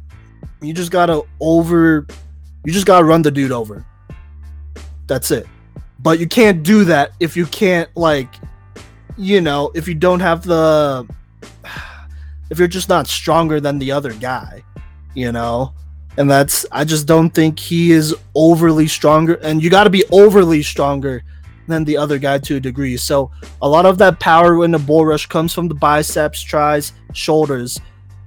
[0.60, 2.06] you just gotta over,
[2.64, 3.84] you just gotta run the dude over.
[5.06, 5.46] That's it.
[5.98, 8.34] But you can't do that if you can't like,
[9.16, 11.08] you know, if you don't have the,
[12.50, 14.62] if you're just not stronger than the other guy,
[15.14, 15.72] you know
[16.16, 20.04] and that's I just don't think he is overly stronger and you got to be
[20.10, 21.22] overly stronger
[21.68, 22.96] than the other guy to a degree.
[22.96, 23.30] So
[23.62, 27.80] a lot of that power in the bull rush comes from the biceps, tries, shoulders.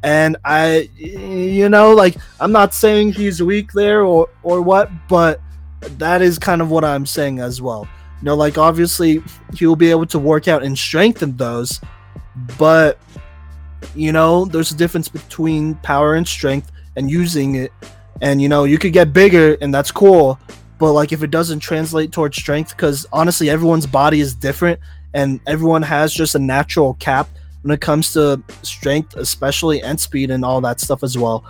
[0.04, 5.42] And I you know like I'm not saying he's weak there or or what, but
[5.98, 7.88] that is kind of what I'm saying as well.
[8.22, 9.22] You know like obviously
[9.56, 11.80] he'll be able to work out and strengthen those,
[12.58, 13.00] but
[13.96, 17.72] you know there's a difference between power and strength and using it.
[18.22, 20.40] And you know you could get bigger and that's cool.
[20.78, 24.80] But like if it doesn't translate towards strength because honestly everyone's body is different
[25.14, 27.30] and everyone has just a natural cap
[27.62, 31.46] when it comes to strength especially and speed and all that stuff as well.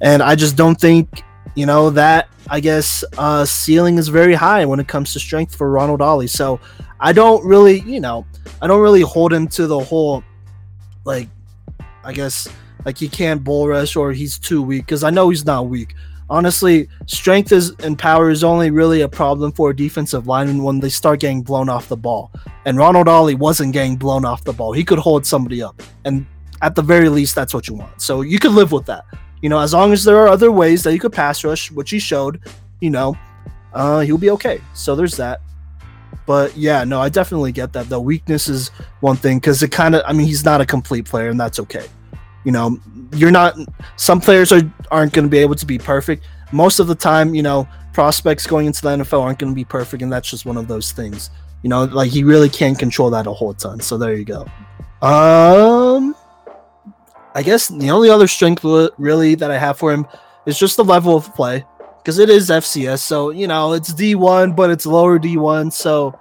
[0.00, 1.22] And i just don't think
[1.54, 5.54] you know that i guess uh ceiling is very high when it comes to strength
[5.54, 6.58] for ronald ollie so
[7.00, 8.24] i don't really you know
[8.60, 10.24] i don't really hold him to the whole
[11.04, 11.28] like
[12.04, 12.48] i guess
[12.84, 15.94] like he can't bull rush or he's too weak because I know he's not weak.
[16.30, 20.80] Honestly, strength is and power is only really a problem for a defensive lineman when
[20.80, 22.32] they start getting blown off the ball.
[22.64, 24.72] And Ronald Ollie wasn't getting blown off the ball.
[24.72, 25.82] He could hold somebody up.
[26.04, 26.26] And
[26.62, 28.00] at the very least, that's what you want.
[28.00, 29.04] So you could live with that.
[29.42, 31.90] You know, as long as there are other ways that you could pass rush, which
[31.90, 32.40] he showed,
[32.80, 33.16] you know,
[33.74, 34.60] uh, he'll be okay.
[34.74, 35.40] So there's that.
[36.24, 37.88] But yeah, no, I definitely get that.
[37.88, 38.68] The weakness is
[39.00, 41.58] one thing because it kind of, I mean, he's not a complete player, and that's
[41.58, 41.88] okay
[42.44, 42.78] you know
[43.14, 43.56] you're not
[43.96, 46.24] some players are aren't going to be able to be perfect.
[46.52, 49.66] Most of the time you know prospects going into the nfl aren't going to be
[49.66, 51.30] perfect and that's just one of those things.
[51.62, 54.46] You know like he really can't control that a whole ton so there you go.
[55.06, 56.14] Um
[57.34, 58.62] i guess the only other strength
[58.98, 60.06] really that i have for him
[60.46, 61.64] is just the level of play
[61.98, 66.18] because it is fcs so you know it's d1 but it's lower d1 so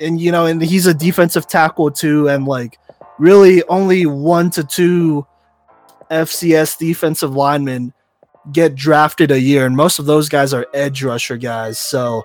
[0.00, 2.78] and you know and he's a defensive tackle too and like
[3.18, 5.26] really only one to two
[6.10, 7.92] FCS defensive linemen
[8.52, 11.78] get drafted a year, and most of those guys are edge rusher guys.
[11.78, 12.24] So,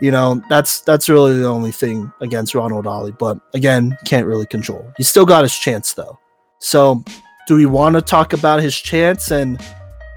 [0.00, 3.12] you know, that's that's really the only thing against Ronald Ollie.
[3.12, 4.90] But again, can't really control.
[4.96, 6.18] He still got his chance though.
[6.60, 7.04] So,
[7.46, 9.60] do we want to talk about his chance and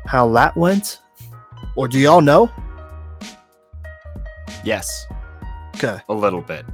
[0.05, 0.99] how that went,
[1.76, 2.49] or do y'all know?
[4.63, 5.07] Yes,
[5.76, 6.65] Okay, a little bit.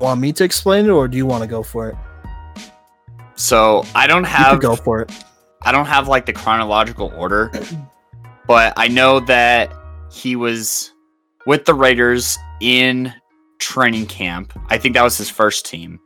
[0.00, 1.96] Want me to explain it, or do you want to go for it?
[3.34, 5.12] So I don't have go for it.
[5.62, 7.50] I don't have like the chronological order,
[8.46, 9.72] but I know that
[10.12, 10.92] he was
[11.46, 13.12] with the Raiders in
[13.58, 14.52] training camp.
[14.68, 16.00] I think that was his first team.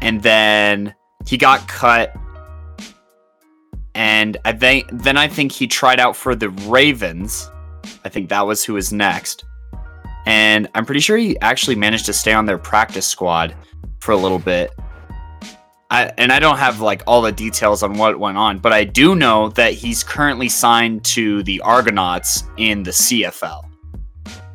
[0.00, 0.94] And then
[1.26, 2.14] he got cut.
[3.94, 7.50] And I think then I think he tried out for the Ravens.
[8.04, 9.44] I think that was who was next.
[10.26, 13.54] And I'm pretty sure he actually managed to stay on their practice squad
[14.00, 14.70] for a little bit.
[15.90, 18.84] I, and I don't have like all the details on what went on, but I
[18.84, 23.64] do know that he's currently signed to the Argonauts in the CFL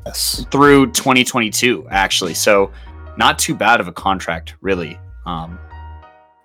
[0.06, 0.46] Yes.
[0.52, 2.34] through 2022, actually.
[2.34, 2.72] So
[3.18, 4.98] not too bad of a contract, really.
[5.28, 5.60] Um,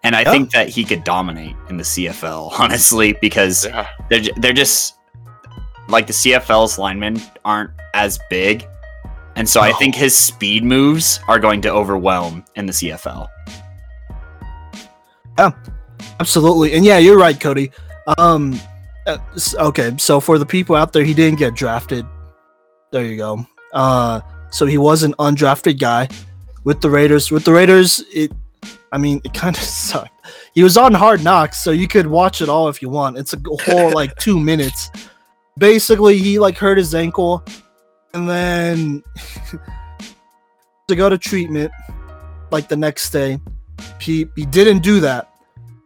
[0.02, 0.30] and I Yeah.
[0.32, 3.86] think that he could dominate in the CFL, honestly, because Yeah.
[4.10, 4.96] they're they're just
[5.88, 8.66] like the CFL's linemen aren't as big,
[9.36, 13.28] and so I think his speed moves are going to overwhelm in the CFL.
[15.38, 15.52] Oh,
[16.20, 16.74] absolutely.
[16.74, 17.70] And yeah, you're right, Cody.
[18.18, 18.60] Um
[19.06, 19.18] uh,
[19.56, 22.06] okay, so for the people out there, he didn't get drafted.
[22.90, 23.46] There you go.
[23.72, 24.20] Uh
[24.50, 26.08] so he was an undrafted guy
[26.64, 27.30] with the Raiders.
[27.30, 28.32] With the Raiders, it
[28.92, 30.10] I mean, it kind of sucked.
[30.54, 33.16] He was on Hard Knocks, so you could watch it all if you want.
[33.16, 34.90] It's a whole like 2 minutes.
[35.58, 37.44] Basically, he like hurt his ankle
[38.14, 39.02] and then
[40.88, 41.72] to go to treatment
[42.50, 43.40] like the next day.
[44.00, 45.28] He he didn't do that.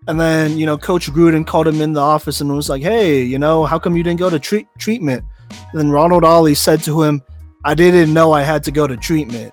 [0.08, 3.22] And then, you know, Coach Gruden called him in the office and was like, hey,
[3.22, 5.24] you know, how come you didn't go to treat- treatment?
[5.50, 7.22] And then Ronald Ollie said to him,
[7.64, 9.52] I didn't know I had to go to treatment.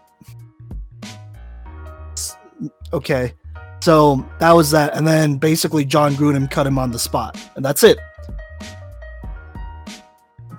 [2.91, 3.33] Okay.
[3.81, 4.95] So that was that.
[4.95, 7.35] And then basically Jon Gruden cut him on the spot.
[7.55, 7.97] And that's it.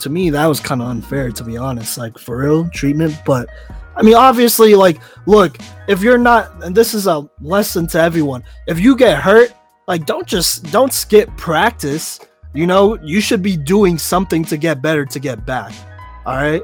[0.00, 1.98] To me, that was kind of unfair, to be honest.
[1.98, 3.20] Like, for real, treatment.
[3.24, 3.48] But
[3.96, 8.42] I mean, obviously, like, look, if you're not, and this is a lesson to everyone,
[8.66, 9.52] if you get hurt,
[9.86, 12.20] like don't just don't skip practice
[12.54, 15.72] you know you should be doing something to get better to get back
[16.26, 16.62] all right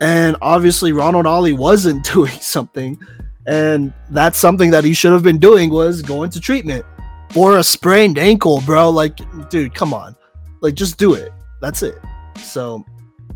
[0.00, 2.98] and obviously ronald ollie wasn't doing something
[3.46, 6.84] and that's something that he should have been doing was going to treatment
[7.30, 9.18] for a sprained ankle bro like
[9.48, 10.14] dude come on
[10.60, 11.98] like just do it that's it
[12.42, 12.84] so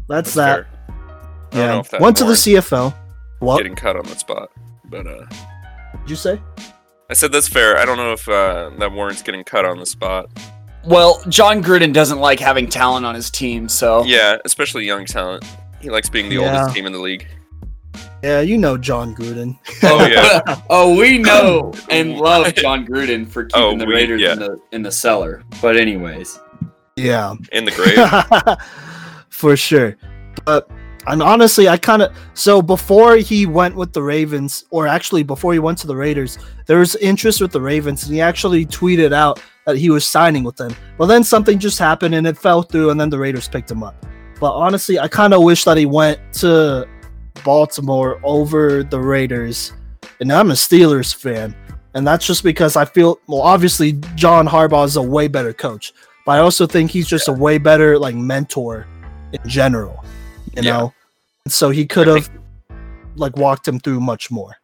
[0.08, 0.66] that's, That's that fair.
[1.52, 2.94] I don't know yeah if that went to the cfl
[3.40, 4.50] what Getting cut on the spot,
[4.86, 5.24] but uh,
[6.00, 6.40] did you say
[7.10, 7.76] I said that's fair.
[7.76, 10.30] I don't know if uh, that warrants getting cut on the spot.
[10.86, 15.44] Well, Jon Gruden doesn't like having talent on his team, so Yeah, especially young talent.
[15.82, 16.58] He likes being the Yeah.
[16.60, 17.26] oldest team in the league.
[18.22, 20.40] yeah you know jon gruden Oh yeah,
[20.70, 24.32] oh, we know and love Jon Gruden for keeping Oh, the we- Raiders yeah.
[24.32, 25.42] in the in the cellar.
[25.60, 26.40] But anyways,
[26.96, 27.98] yeah in the grave.
[29.44, 29.94] for sure.
[30.46, 30.70] But
[31.06, 35.52] and honestly, I kind of so before he went with the Ravens, or actually before
[35.52, 39.12] he went to the Raiders, there was interest with the Ravens, and he actually tweeted
[39.12, 40.74] out that he was signing with them.
[40.96, 43.82] But then something just happened, and it fell through, and then the Raiders picked him
[43.82, 43.94] up.
[44.40, 46.88] But honestly, I kind of wish that he went to
[47.44, 49.74] Baltimore over the Raiders.
[50.20, 51.54] And I'm a Steelers fan,
[51.92, 53.42] and that's just because I feel well.
[53.42, 55.92] Obviously, John Harbaugh is a way better coach,
[56.24, 58.86] but I also think he's just a way better like mentor
[59.42, 60.04] in general.
[60.56, 60.72] You Yeah.
[60.72, 60.94] know,
[61.44, 62.30] and so he could I have
[63.16, 64.56] like walked him through much more.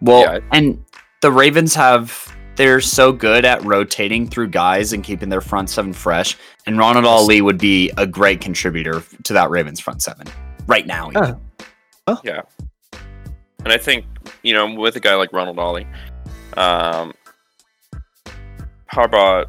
[0.00, 0.38] well, Yeah.
[0.52, 0.82] and
[1.22, 5.92] the Ravens have they're so good at rotating through guys and keeping their front seven
[5.92, 6.36] fresh.
[6.66, 10.28] And Ronald Ollie would be a great contributor to that Ravens front seven
[10.68, 11.10] right now.
[11.10, 11.40] even.
[12.22, 12.42] Yeah.
[13.64, 14.04] And I think,
[14.42, 15.86] you know, with a guy like Ronald Ollie,
[16.56, 17.12] um,
[18.92, 19.46] Harbaugh,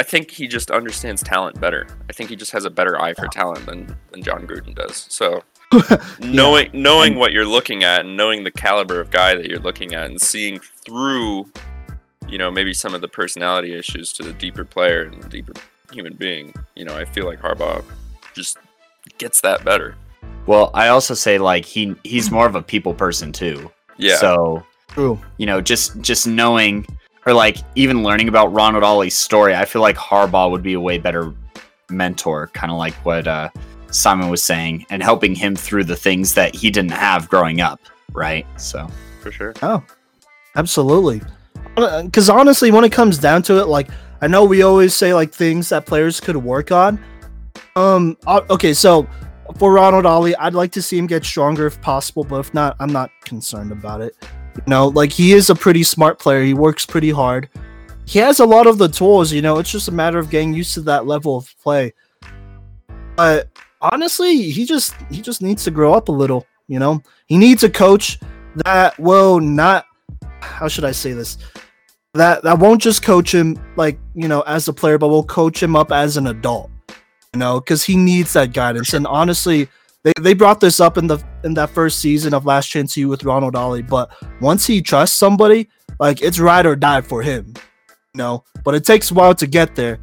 [0.00, 1.86] I think he just understands talent better.
[2.08, 5.06] I think he just has a better eye for talent than, than Jon Gruden does.
[5.10, 5.44] So
[6.20, 9.92] knowing knowing what you're looking at and knowing the caliber of guy that you're looking
[9.92, 11.52] at and seeing through,
[12.26, 15.52] you know, maybe some of the personality issues to the deeper player and the deeper
[15.92, 17.84] human being, you know, I feel like Harbaugh
[18.34, 18.56] just
[19.18, 19.96] gets that better.
[20.46, 23.70] Well, I also say like he he's more of a people person too.
[23.98, 24.16] Yeah.
[24.16, 25.20] So True.
[25.36, 26.86] you know, just just knowing
[27.26, 30.80] or like even learning about Ronald Ollie's story, I feel like Harbaugh would be a
[30.80, 31.32] way better
[31.90, 33.50] mentor, kind of like what uh,
[33.90, 37.80] Simon was saying, and helping him through the things that he didn't have growing up,
[38.12, 38.46] right?
[38.56, 38.88] So
[39.20, 39.54] for sure.
[39.62, 39.84] Oh,
[40.56, 41.20] absolutely.
[41.76, 43.88] Because honestly, when it comes down to it, like
[44.20, 47.02] I know we always say like things that players could work on.
[47.76, 48.16] Um.
[48.26, 49.06] Okay, so
[49.58, 52.76] for Ronald Ollie, I'd like to see him get stronger if possible, but if not,
[52.80, 54.16] I'm not concerned about it.
[54.56, 56.42] You know, like he is a pretty smart player.
[56.42, 57.48] He works pretty hard.
[58.04, 59.32] He has a lot of the tools.
[59.32, 61.92] You know, it's just a matter of getting used to that level of play.
[63.16, 63.48] But
[63.80, 66.46] honestly, he just he just needs to grow up a little.
[66.68, 68.18] You know, he needs a coach
[68.64, 69.86] that will not
[70.40, 71.38] how should I say this?
[72.14, 75.62] That that won't just coach him like, you know, as a player, but will coach
[75.62, 76.70] him up as an adult.
[77.32, 78.92] You know, because he needs that guidance.
[78.92, 79.68] And honestly,
[80.02, 83.08] they, they brought this up in the in that first season of Last Chance U
[83.08, 87.54] with Ronald Ollie, but once he trusts somebody, like it's ride or die for him.
[88.14, 90.00] You know, but it takes a while to get there.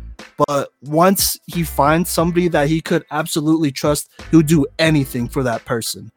[0.47, 5.65] But once he finds somebody that he could absolutely trust, he'll do anything for that
[5.65, 6.11] person.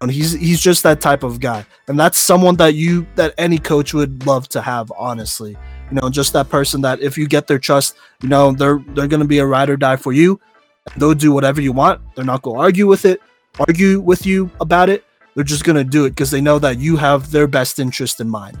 [0.00, 1.64] And he's he's just that type of guy.
[1.88, 5.56] And that's someone that you that any coach would love to have, honestly.
[5.90, 9.08] You know, just that person that if you get their trust, you know, they're they're
[9.08, 10.38] gonna be a ride or die for you.
[10.96, 12.00] They'll do whatever you want.
[12.14, 13.20] They're not gonna argue with it,
[13.58, 15.04] argue with you about it.
[15.34, 18.28] They're just gonna do it because they know that you have their best interest in
[18.28, 18.58] mind.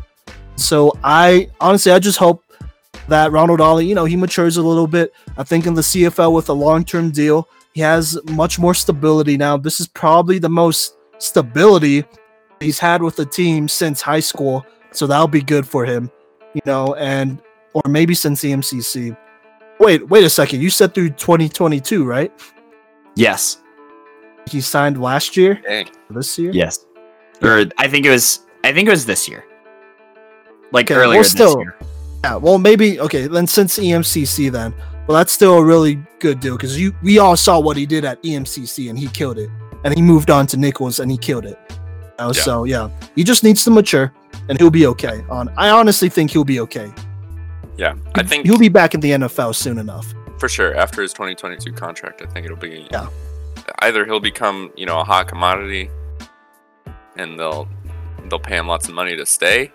[0.56, 2.44] So I honestly I just hope
[3.08, 5.12] that Ronald Ollie, you know, he matures a little bit.
[5.36, 9.36] I think in the CFL with a long term deal, he has much more stability
[9.36, 9.56] now.
[9.56, 12.04] This is probably the most stability
[12.60, 14.64] he's had with the team since high school.
[14.92, 16.10] So that'll be good for him,
[16.54, 17.40] you know, and
[17.74, 19.16] or maybe since EMCC.
[19.80, 20.60] Wait, wait a second.
[20.60, 22.32] You said through 2022, right?
[23.16, 23.58] Yes.
[24.46, 25.88] He signed last year, Dang.
[26.10, 26.52] this year.
[26.52, 26.86] Yes.
[27.42, 29.44] Or I think it was I think it was this year.
[30.72, 31.76] Like Okay, well, earlier still- this year.
[32.24, 33.26] Yeah, well, maybe okay.
[33.26, 34.72] Then since EMCC, then
[35.08, 38.04] well, that's still a really good deal because you we all saw what he did
[38.04, 39.50] at EMCC and he killed it,
[39.84, 41.58] and he moved on to Nicholls and he killed it.
[41.70, 41.76] You
[42.20, 42.42] know, Yeah.
[42.42, 44.12] So yeah, he just needs to mature
[44.48, 45.24] and he'll be okay.
[45.30, 46.92] On I honestly think he'll be okay.
[47.78, 50.12] Yeah, I think he'll be back in the NFL soon enough.
[50.38, 53.06] for sure after his 2022 contract, I think it'll be Yeah.
[53.80, 55.90] either he'll become you know a hot commodity,
[57.16, 57.68] and they'll
[58.28, 59.72] they'll pay him lots of money to stay,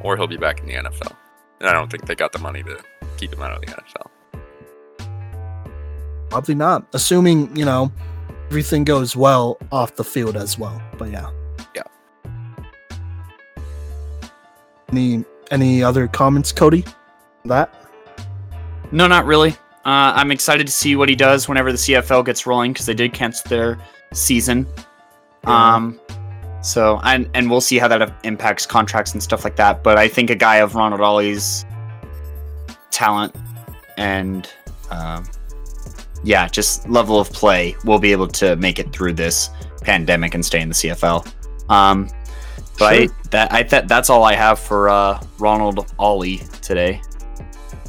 [0.00, 1.12] or he'll be back in the NFL.
[1.60, 2.78] And I don't think they got the money to
[3.16, 4.10] keep him out of the NFL.
[6.30, 7.90] Probably not, assuming you know
[8.50, 10.80] everything goes well off the field as well.
[10.98, 11.30] But yeah,
[11.74, 11.82] Yeah.
[14.90, 16.84] Any any other comments, Cody?
[17.48, 17.74] That
[18.92, 19.50] No, not really.
[19.84, 22.94] Uh, I'm excited to see what he does whenever the CFL gets rolling because they
[22.94, 23.78] did cancel their
[24.12, 24.66] season.
[25.44, 25.74] Yeah.
[25.74, 26.00] Um,
[26.62, 29.82] so and and we'll see how that impacts contracts and stuff like that.
[29.82, 31.64] But I think a guy of Ronald Ollie's
[32.90, 33.34] talent
[33.96, 34.50] and
[34.90, 35.24] um,
[36.24, 39.50] yeah, just level of play will be able to make it through this
[39.82, 41.32] pandemic and stay in the CFL.
[41.70, 42.10] Um,
[42.78, 47.00] but I, that I th- that's all I have for uh, Ronald Ollie today.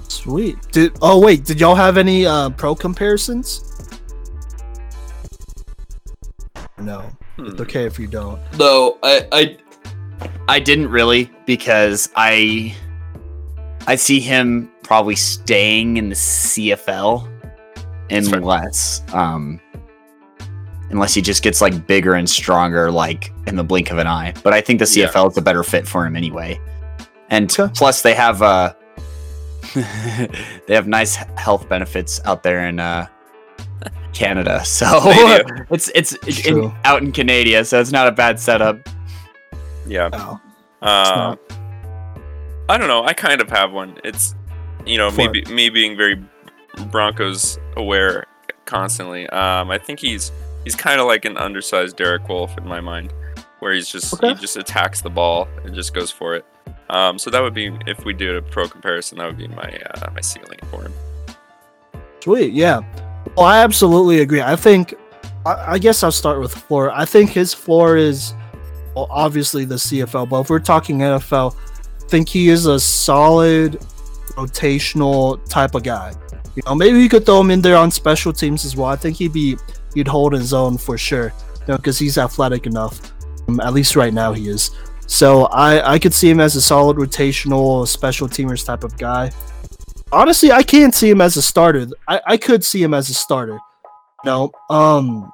[0.09, 0.57] Sweet.
[0.71, 3.63] Did oh wait, did y'all have any uh pro comparisons?
[6.77, 7.09] No.
[7.37, 7.45] Hmm.
[7.47, 8.39] It's okay if you don't.
[8.53, 9.57] though I, I
[10.47, 12.75] I didn't really because I
[13.87, 17.27] I see him probably staying in the CFL
[18.09, 19.59] unless um
[20.89, 24.33] unless he just gets like bigger and stronger like in the blink of an eye.
[24.43, 25.07] But I think the Yeah.
[25.07, 26.59] CFL is a better fit for him anyway.
[27.29, 27.71] And Okay.
[27.75, 28.73] plus they have uh
[30.67, 33.07] they have nice health benefits out there in uh
[34.13, 34.61] Canada.
[34.65, 34.85] So
[35.69, 38.77] it's it's, it's in, out in Canada, so it's not a bad setup.
[39.87, 40.09] Yeah.
[40.09, 40.41] No.
[40.81, 41.35] Uh,
[42.69, 43.03] I don't know.
[43.03, 43.97] I kind of have one.
[44.03, 44.35] It's
[44.85, 46.21] you know For maybe me being very
[46.91, 48.25] Broncos aware
[48.65, 49.27] constantly.
[49.29, 50.31] Um, I think he's
[50.63, 53.13] he's kind of like an undersized Derek Wolfe in my mind,
[53.59, 54.29] where he's just Okay.
[54.29, 56.45] he just attacks the ball and just goes for it.
[56.89, 59.79] Um, so that would be if we do a pro comparison, that would be my
[59.93, 60.93] uh, my ceiling for him.
[62.21, 62.81] Sweet, yeah.
[63.35, 64.41] Well, I absolutely agree.
[64.41, 64.95] I think
[65.45, 66.91] I, I guess I'll start with floor.
[66.91, 68.33] I think his floor is
[68.95, 73.73] well, obviously the CFL, but if we're talking NFL, I think he is a solid
[74.35, 76.13] rotational type of guy.
[76.55, 78.87] You know, maybe you could throw him in there on special teams as well.
[78.87, 79.57] I think he'd be
[79.93, 81.31] he'd hold his own for sure.
[81.61, 83.13] You know, because he's athletic enough.
[83.47, 84.71] Um, at least right now he is.
[85.09, 89.31] So I I could see him as a solid rotational special teamers type of guy.
[90.11, 91.87] Honestly, I can't see him as a starter.
[92.07, 93.57] I, I could see him as a starter.
[94.23, 95.31] No, um,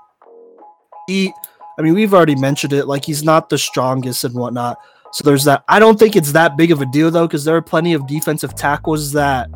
[1.07, 1.33] he.
[1.77, 2.85] I mean, we've already mentioned it.
[2.85, 4.77] Like he's not the strongest and whatnot.
[5.11, 5.65] So there's that.
[5.67, 8.07] I don't think it's that big of a deal though, because there are plenty of
[8.07, 9.49] defensive tackles that,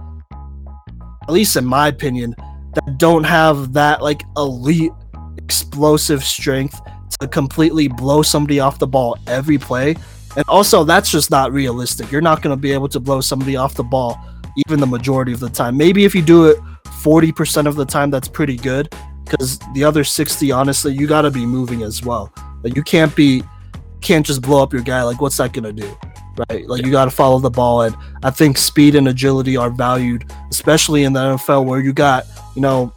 [1.24, 2.36] at least in my opinion,
[2.74, 4.91] that don't have that like elite
[5.38, 6.80] explosive strength
[7.18, 9.95] to completely blow somebody off the ball every play.
[10.36, 12.12] And also, that's just not realistic.
[12.12, 14.20] You're not going to be able to blow somebody off the ball
[14.68, 15.78] even the majority of the time.
[15.78, 18.93] Maybe if you do it 40% of the time, that's pretty good.
[19.24, 22.34] Because the other 60, honestly, you got to be moving as well.
[22.64, 23.43] Like you can't be,
[24.01, 25.03] can't just blow up your guy.
[25.03, 25.95] Like what's that gonna do,
[26.49, 26.68] right?
[26.68, 30.32] Like you got to follow the ball, and I think speed and agility are valued,
[30.49, 32.93] especially in the NFL where you got, you know,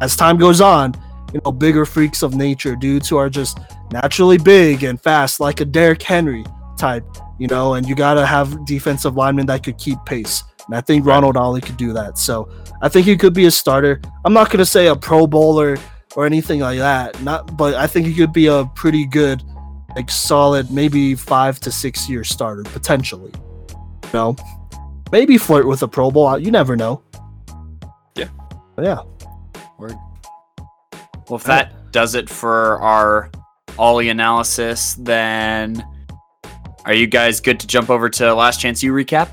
[0.00, 0.94] as time goes on,
[1.32, 3.58] you know, bigger freaks of nature, dudes who are just
[3.92, 6.44] naturally big and fast, like a Derrick Henry
[6.78, 7.04] type,
[7.38, 10.42] you know, and you got to have defensive linemen that could keep pace.
[10.66, 12.18] And I think Ronald Ollie could do that.
[12.18, 12.48] So
[12.80, 14.00] I think he could be a starter.
[14.24, 15.76] I'm not gonna say a Pro Bowler
[16.14, 17.20] or anything like that.
[17.22, 19.42] Not, but I think he could be a pretty good,
[19.96, 23.32] like solid, maybe five to six year starter potentially.
[23.68, 24.36] You know,
[25.10, 26.38] maybe flirt with a Pro Bowl.
[26.38, 27.02] You never know.
[28.14, 28.28] Yeah.
[28.76, 29.00] But yeah.
[29.78, 29.96] Word.
[31.30, 33.30] Well, if that does it for our
[33.78, 35.86] Ollie analysis, then
[36.84, 39.28] are you guys good to jump over to Last Chance U recap?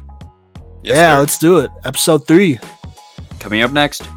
[0.84, 1.16] Yes, yeah.
[1.16, 1.20] sir.
[1.20, 1.72] Let's do it.
[1.86, 2.60] Episode three.
[3.40, 4.08] Coming up next.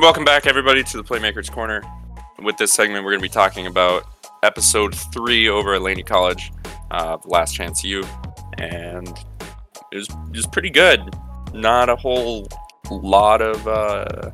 [0.00, 1.82] Welcome back, everybody, to the Playmakers Corner.
[2.42, 4.04] With this segment, we're going to be talking about
[4.42, 6.52] episode three over at Laney College,
[6.90, 8.02] uh, Last Chance U,
[8.56, 9.06] and
[9.92, 11.02] it was just pretty good.
[11.52, 12.48] Not a whole
[12.90, 14.30] lot of, uh,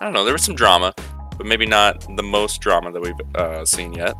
[0.00, 0.92] I don't know, there was some drama,
[1.38, 4.14] but maybe not the most drama that we've uh, seen yet.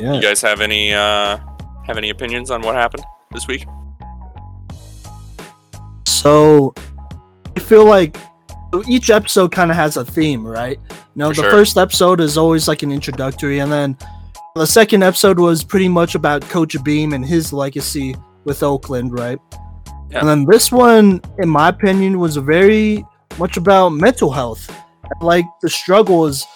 [0.00, 0.14] Yeah.
[0.14, 1.38] You guys have any uh,
[1.84, 3.66] have any opinions on what happened this week?
[6.06, 6.72] So
[7.54, 8.16] I feel like
[8.86, 10.78] each episode kind of has a theme, right?
[10.90, 11.50] You know, For the sure.
[11.50, 13.96] first episode is always like an introductory, and then
[14.56, 18.14] the second episode was pretty much about Coach Beam and his legacy
[18.44, 19.38] with Oakland, right?
[20.10, 20.20] Yeah.
[20.20, 23.04] And then this one, in my opinion, was very
[23.38, 24.70] much about mental health.
[25.20, 26.46] Like the struggles,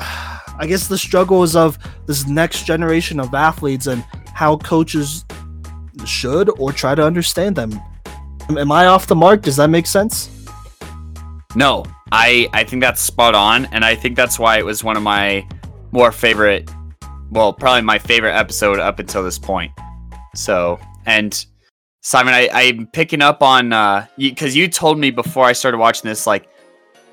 [0.00, 4.04] I guess the struggles of this next generation of athletes and
[4.34, 5.24] how coaches
[6.04, 7.78] should or try to understand them.
[8.48, 9.42] Am- Am I off the mark?
[9.42, 10.30] Does that make sense?
[11.54, 14.96] No, I I think that's spot on, and I think that's why it was one
[14.96, 15.46] of my
[15.92, 16.70] more favorite,
[17.30, 19.72] well, probably my favorite episode up until this point.
[20.34, 21.44] So, and
[22.02, 26.08] Simon, I, I'm picking up on uh, because you told me before I started watching
[26.08, 26.48] this, like,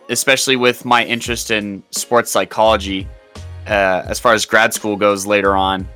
[0.10, 3.08] especially with my interest in sports psychology,
[3.68, 5.88] uh, as far as grad school goes later on.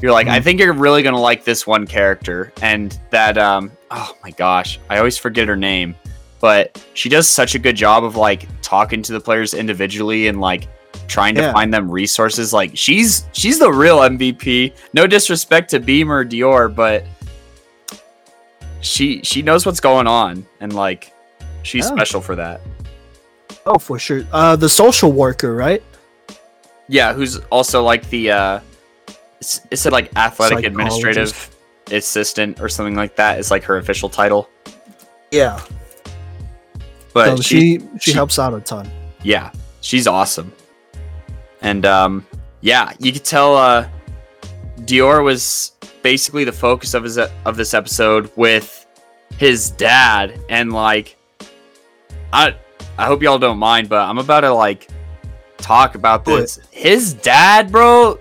[0.00, 0.44] You're like, I Mhm.
[0.44, 4.98] think you're really gonna like this one character, and that um, oh my gosh, I
[4.98, 5.96] always forget her name
[6.40, 10.40] but she does such a good job of like talking to the players individually and
[10.40, 10.68] like
[11.08, 11.52] trying to Yeah.
[11.52, 16.72] find them resources like she's she's the real mvp no disrespect to beam or dior
[16.74, 17.04] but
[18.80, 21.12] she she knows what's going on and like
[21.62, 21.94] she's Yeah.
[21.94, 22.60] special for that
[23.70, 24.22] Oh, for sure.
[24.32, 25.82] Uh, the social worker, right?
[26.90, 28.60] yeah who's also like the uh
[29.70, 31.54] it said like athletic administrative
[31.90, 34.48] assistant or something like that is like her official title
[35.30, 35.60] Yeah.
[37.12, 38.90] But so she, she, she helps out a ton.
[39.22, 39.50] yeah
[39.80, 40.52] she's awesome.
[41.60, 42.26] And um
[42.60, 43.88] yeah you could tell uh
[44.80, 48.86] dior was basically the focus of his of this episode with
[49.36, 50.40] his dad.
[50.48, 51.16] And like
[52.32, 52.54] i
[52.98, 54.88] i hope y'all don't mind but i'm about to like
[55.56, 56.58] talk about this.
[56.70, 58.18] His dad bro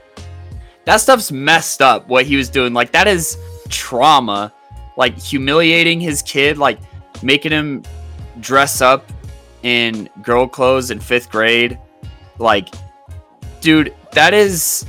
[0.86, 2.74] that stuff's messed up what he was doing.
[2.74, 3.38] Like that is
[3.70, 4.54] trauma.
[4.96, 6.80] Like humiliating his kid like
[7.22, 7.84] making him
[8.42, 9.10] dress up
[9.64, 11.78] in girl clothes in fifth grade
[12.38, 12.70] like
[13.62, 14.86] dude that is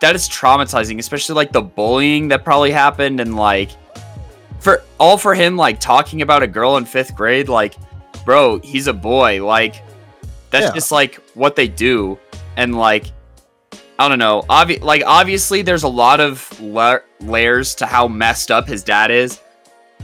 [0.00, 3.70] that is traumatizing especially like the bullying that probably happened and like
[4.60, 7.74] for all for him like talking about a girl in fifth grade like
[8.24, 9.82] bro he's a boy like
[10.50, 10.72] that's Yeah.
[10.74, 12.18] just like what they do
[12.56, 13.06] and like
[13.98, 18.50] i don't know obvi- like obviously there's a lot of la- layers to how messed
[18.52, 19.40] up his dad is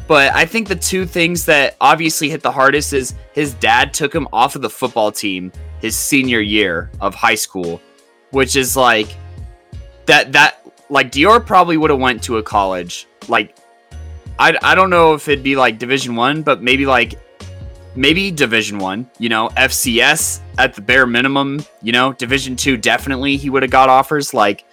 [0.09, 4.13] but I think the two things that obviously hit the hardest is his dad took
[4.13, 7.81] him off of the football team his senior year of high school,
[8.31, 9.09] which is like
[10.07, 13.55] that that like Dior probably would have went to a college like
[14.39, 17.19] I, I don't know if it'd be like Division 1, but maybe like
[17.95, 23.37] maybe Division 1, you know, FCS at the bare minimum, you know, Division 2 definitely
[23.37, 24.65] he would have got offers like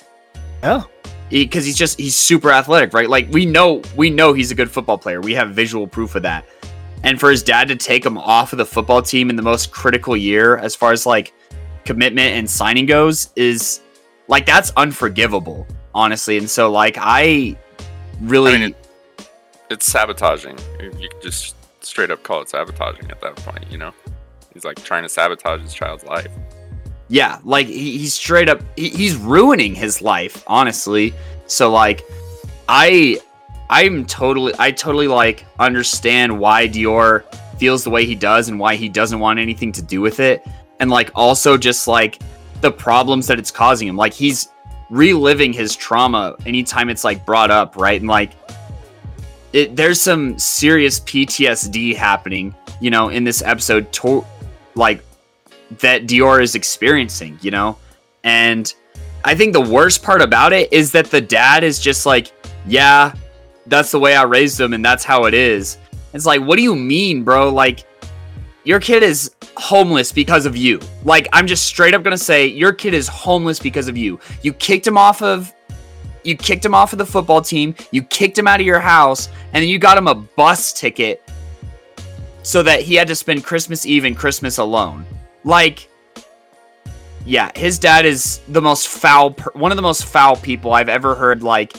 [0.64, 0.84] Yeah.
[1.30, 3.10] Because he's just he's super athletic, right?
[3.10, 5.22] Like we know we know he's a good football player.
[5.22, 6.46] We have visual proof of that.
[7.04, 9.72] And for his dad to take him off of the football team in the most
[9.72, 11.34] critical year as far as like
[11.84, 13.82] commitment and signing goes is
[14.28, 16.38] like that's unforgivable, honestly.
[16.38, 17.56] And so like I
[18.22, 19.30] really I mean, it-
[19.70, 20.58] It's sabotaging.
[21.00, 23.66] You could just straight up call it sabotaging at that point.
[23.72, 23.94] You know,
[24.54, 26.28] he's like trying to sabotage his child's life.
[27.08, 31.14] Yeah, like he, he's straight up he, he's ruining his life, honestly.
[31.48, 32.04] So like
[32.68, 33.20] I
[33.70, 37.24] I'm totally I totally like understand why Dior
[37.58, 40.46] feels the way he does and why he doesn't want anything to do with it.
[40.80, 42.20] And like also just like
[42.62, 43.96] the problems that it's causing him.
[43.96, 44.50] Like he's
[44.90, 48.00] reliving his trauma anytime it's like brought up, right?
[48.00, 48.32] And like
[49.54, 54.26] it there's some serious PTSD happening, you know, in this episode to
[54.74, 55.05] like
[55.80, 57.78] that Dior is experiencing, you know?
[58.24, 58.74] And
[59.24, 62.32] I think the worst part about it is that the dad is just like,
[62.68, 63.14] yeah,
[63.68, 65.78] that's the way I raised him and that's how it is.
[66.14, 67.50] It's like, what do you mean, bro?
[67.50, 67.86] Like,
[68.64, 70.80] your kid is homeless because of you.
[71.04, 74.20] Like, I'm just straight up gonna say, your kid is homeless because of you.
[74.42, 75.54] You kicked him off of.
[76.24, 77.76] You kicked him off of the football team.
[77.92, 81.22] You kicked him out of your house, and then you got him a bus ticket
[82.42, 85.06] so that he had to spend Christmas Eve and Christmas alone.
[85.46, 85.90] Like,
[87.26, 90.90] yeah, his dad is the most foul, per- one of the most foul people I've
[90.90, 91.44] ever heard.
[91.44, 91.74] Like,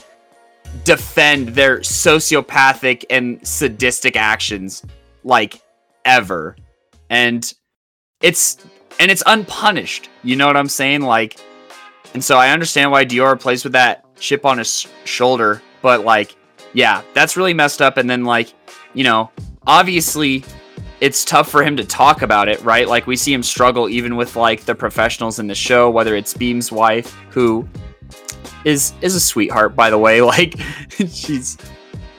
[0.85, 4.83] defend their sociopathic and sadistic actions,
[5.25, 5.61] like
[6.05, 6.57] ever.
[7.11, 7.53] And
[8.23, 8.59] it's
[8.99, 10.09] and it's unpunished.
[10.23, 11.03] You know what I'm saying?
[11.03, 11.39] Like,
[12.15, 16.35] and so I understand why Dior plays with that chip on his shoulder, but like,
[16.73, 17.97] yeah, that's really messed up.
[17.97, 18.53] And then like,
[18.95, 19.31] you know,
[19.67, 20.45] obviously
[21.01, 22.89] it's tough for him to talk about it, right?
[22.89, 26.33] Like we see him struggle even with like the professionals in the show, whether it's
[26.35, 27.69] Beam's wife, who
[28.65, 30.21] is is a sweetheart, by the way.
[30.27, 30.55] Like
[31.09, 31.59] she's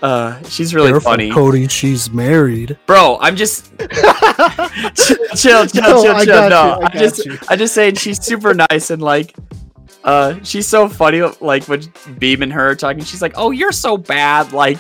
[0.04, 1.32] uh she's really Careful, funny.
[1.32, 1.68] Cody.
[1.68, 2.78] She's married.
[2.86, 3.72] Bro, I'm just
[4.96, 6.50] chill, chill, chill, No, chill, I chill.
[6.50, 7.38] got No, you, I I got just you.
[7.50, 9.36] I just saying she's super nice and like
[10.04, 11.82] uh she's so funny like when
[12.20, 14.54] Beam and her are talking, she's like, Oh, you're so bad.
[14.54, 14.80] Like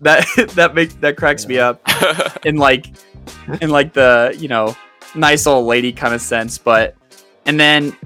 [0.00, 1.80] that that makes that cracks me up
[2.44, 2.86] and like
[3.60, 4.76] in like the you know
[5.14, 6.94] nice old lady kind of sense but
[7.46, 7.96] and then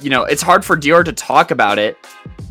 [0.00, 1.96] you know it's hard for Dior to talk about it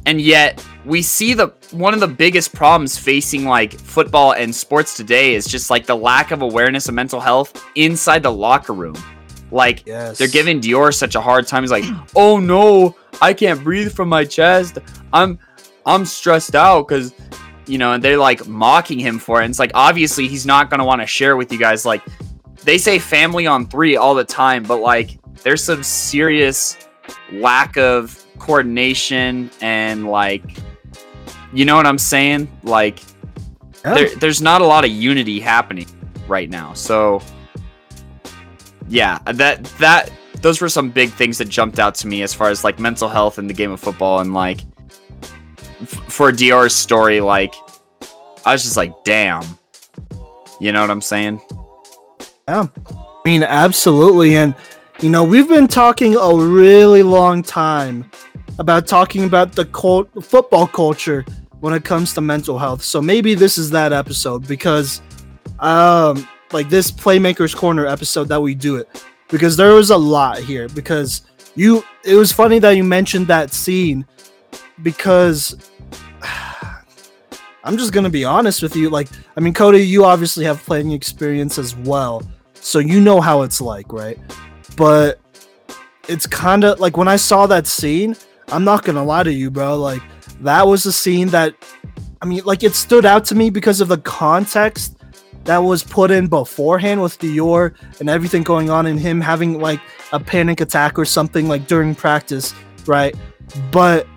[0.05, 4.95] and yet we see the one of the biggest problems facing like football and sports
[4.95, 8.95] today is just like the lack of awareness of mental health inside the locker room
[9.51, 10.17] like Yes.
[10.17, 11.63] they're giving Dior such a hard time.
[11.63, 11.84] He's like,
[12.15, 14.78] "Oh no, I can't breathe from my chest.
[15.11, 15.39] I'm
[15.88, 17.13] I'm stressed out because
[17.70, 19.45] you know." And they're like mocking him for it.
[19.45, 21.86] And it's like obviously he's not gonna want to share with you guys.
[21.86, 22.01] Like
[22.63, 26.78] they say family on three all the time, but like there's some serious
[27.32, 30.43] lack of coordination and like
[31.53, 32.49] you know what I'm saying?
[32.63, 32.99] Like
[33.86, 33.93] Yeah.
[33.93, 35.88] there, there's not a lot of unity happening
[36.28, 36.74] right now.
[36.74, 37.22] So
[38.88, 40.11] yeah, that that
[40.41, 43.09] those were some big things that jumped out to me as far as like mental
[43.09, 44.61] health in the game of football and like
[45.88, 47.56] for Dior's story like
[48.46, 49.44] I was just like damn.
[50.60, 51.42] You know what I'm saying?
[52.48, 52.68] Yeah.
[52.90, 54.36] I mean, absolutely.
[54.36, 54.56] And,
[55.02, 58.10] you know, we've been talking a really long time
[58.58, 61.26] about talking about the cult- football culture
[61.60, 62.82] when it comes to mental health.
[62.82, 65.02] So maybe this is that episode because,
[65.60, 70.40] um, like this Playmakers Corner episode that we do it because there was a lot
[70.40, 70.68] here.
[70.70, 71.22] Because
[71.56, 74.06] you, it was funny that you mentioned that scene
[74.82, 75.56] because
[77.64, 78.89] I'm just gonna be honest with you.
[78.89, 82.24] Like, I mean, Cody, you obviously have playing experience as well,
[82.54, 84.18] so you know how it's like, right?
[84.76, 85.20] But
[86.08, 88.16] it's kind of like when I saw that scene.
[88.52, 89.78] I'm not gonna lie to you, bro.
[89.78, 90.02] Like,
[90.41, 91.54] that was a scene that,
[92.22, 94.97] I mean, like it stood out to me because of the context
[95.45, 99.80] that was put in beforehand with Dior and everything going on, and him having like
[100.12, 102.54] a panic attack or something like during practice,
[102.86, 103.16] right?
[103.72, 104.08] But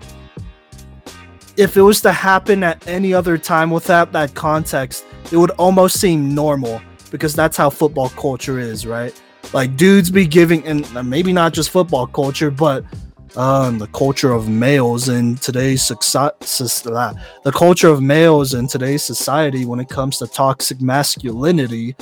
[1.57, 5.99] if it was to happen at any other time without that context, it would almost
[5.99, 6.81] seem normal
[7.11, 9.19] because that's how football culture is, right?
[9.53, 12.83] Like dudes be giving, and maybe not just football culture, but
[13.35, 16.37] um, the culture of males in today's society,
[17.43, 21.95] the culture of males in today's society when it comes to toxic masculinity.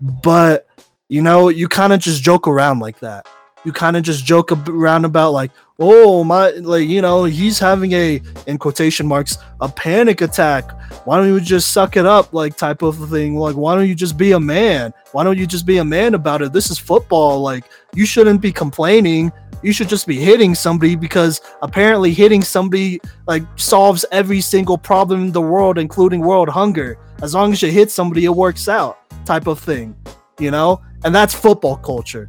[0.00, 0.66] But
[1.08, 3.26] you know, you kind of just joke around like that.
[3.64, 5.50] You kind of just joke around about like,
[5.82, 10.70] oh my, like you know, he's having a in quotation marks a panic attack.
[11.06, 13.36] Why don't you just suck it up, like type of thing?
[13.36, 14.92] Like, why don't you just be a man?
[15.12, 16.52] Why don't you just be a man about it?
[16.52, 17.40] This is football.
[17.40, 17.64] Like,
[17.94, 19.32] you shouldn't be complaining.
[19.62, 25.26] You should just be hitting somebody because apparently hitting somebody like solves every single problem
[25.26, 26.98] in the world, including world hunger.
[27.22, 29.94] As long as you hit somebody, it works out, type of thing,
[30.38, 30.80] you know.
[31.04, 32.28] And that's football culture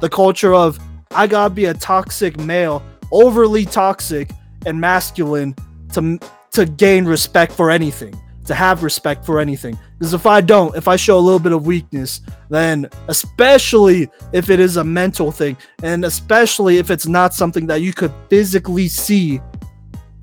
[0.00, 0.78] the culture of
[1.12, 2.82] I gotta be a toxic male,
[3.14, 4.30] overly toxic
[4.66, 5.54] and masculine
[5.92, 6.18] to
[6.50, 9.78] to gain respect for anything, to have respect for anything.
[9.98, 14.50] Because if I don't, if I show a little bit of weakness, then especially if
[14.50, 18.88] it is a mental thing, and especially if it's not something that you could physically
[18.88, 19.40] see,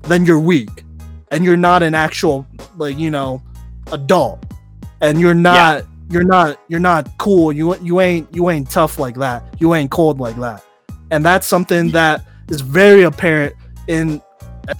[0.02, 0.84] then you're weak,
[1.30, 3.42] and you're not an actual like you know
[3.90, 4.44] adult,
[5.00, 7.52] and you're not you're not you're not cool.
[7.52, 9.42] You you ain't you ain't tough like that.
[9.58, 10.62] You ain't cold like that.
[11.10, 13.54] And that's something that is very apparent
[13.88, 14.22] in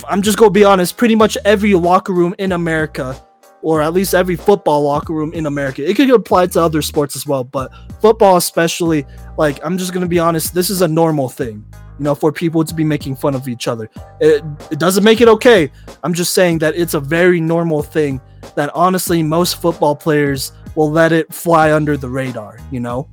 [0.09, 3.21] i'm just gonna be honest pretty much every locker room in america
[3.63, 5.89] or at least every football locker room in america.
[5.89, 9.07] It could apply to other sports as well but football especially
[9.39, 11.65] like i'm just gonna be honest this is a normal thing
[11.99, 13.89] you know for people to be making fun of each other.
[14.21, 15.71] It, it doesn't make it okay.
[16.03, 18.21] I'm just saying that it's a very normal thing
[18.55, 23.09] that honestly most football players will let it fly under the radar, you know?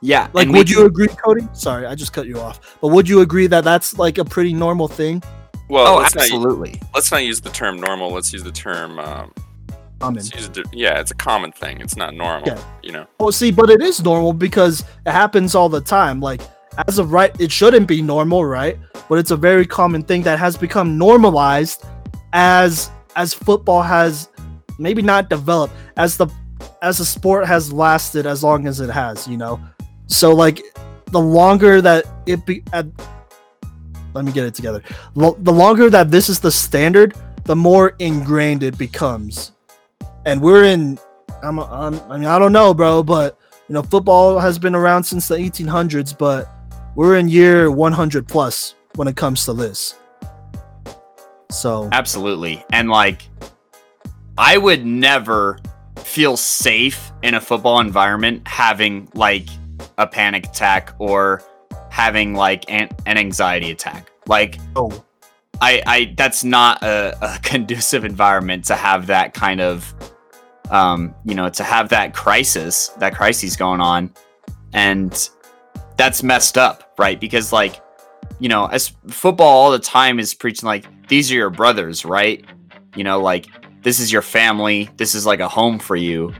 [0.00, 0.28] Yeah.
[0.32, 1.46] Like, and we would you agree, Cody?
[1.52, 2.78] Sorry, I just cut you off.
[2.80, 5.22] But would you agree that that's like a pretty normal thing?
[5.68, 6.80] Well, Oh, let's not, absolutely.
[6.94, 8.10] let's not use the term normal.
[8.12, 8.98] Let's use the term.
[8.98, 9.32] Um,
[10.00, 10.22] Common.
[10.24, 11.80] use the, yeah, it's a common thing.
[11.80, 12.48] It's not normal.
[12.48, 12.62] Yeah.
[12.82, 13.06] You know.
[13.20, 16.20] Well, see, but it is normal because it happens all the time.
[16.20, 16.40] Like,
[16.86, 18.78] as of right, it shouldn't be normal, right?
[19.08, 21.84] But it's a very common thing that has become normalized
[22.32, 24.28] as as football has
[24.78, 26.28] maybe not developed as the
[26.82, 29.60] as a sport has lasted as long as it has, you know.
[30.06, 30.62] So like
[31.06, 32.86] the longer that it be at,
[34.14, 34.82] let me get it together.
[35.14, 37.14] Lo- the longer that this is the standard,
[37.44, 39.52] the more ingrained it becomes.
[40.24, 40.98] And we're in
[41.42, 45.04] I'm, I'm I mean I don't know, bro, but you know football has been around
[45.04, 46.48] since the 1800s, but
[46.94, 49.94] we're in year 100 plus when it comes to this.
[51.50, 52.64] So Absolutely.
[52.72, 53.28] And like
[54.36, 55.58] I would never
[56.08, 59.48] feel safe in a football environment having like
[59.98, 61.42] a panic attack or
[61.90, 64.10] having like an, an anxiety attack.
[64.26, 65.04] Like oh,
[65.60, 69.94] I, I that's not a, a conducive environment to have that kind of
[70.70, 74.12] um, you know, to have that crisis, that crisis going on.
[74.72, 75.28] And
[75.96, 77.18] that's messed up, right?
[77.18, 77.80] Because like,
[78.38, 82.44] you know, as football all the time is preaching like these are your brothers, right?
[82.94, 83.46] You know, like
[83.88, 86.30] this is your family, this is like a home for you.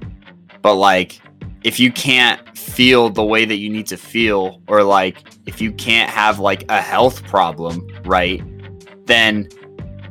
[0.60, 1.18] But like
[1.64, 5.72] if you can't feel the way that you need to feel or like if you
[5.72, 8.42] can't have like a health problem, right?
[9.06, 9.48] Then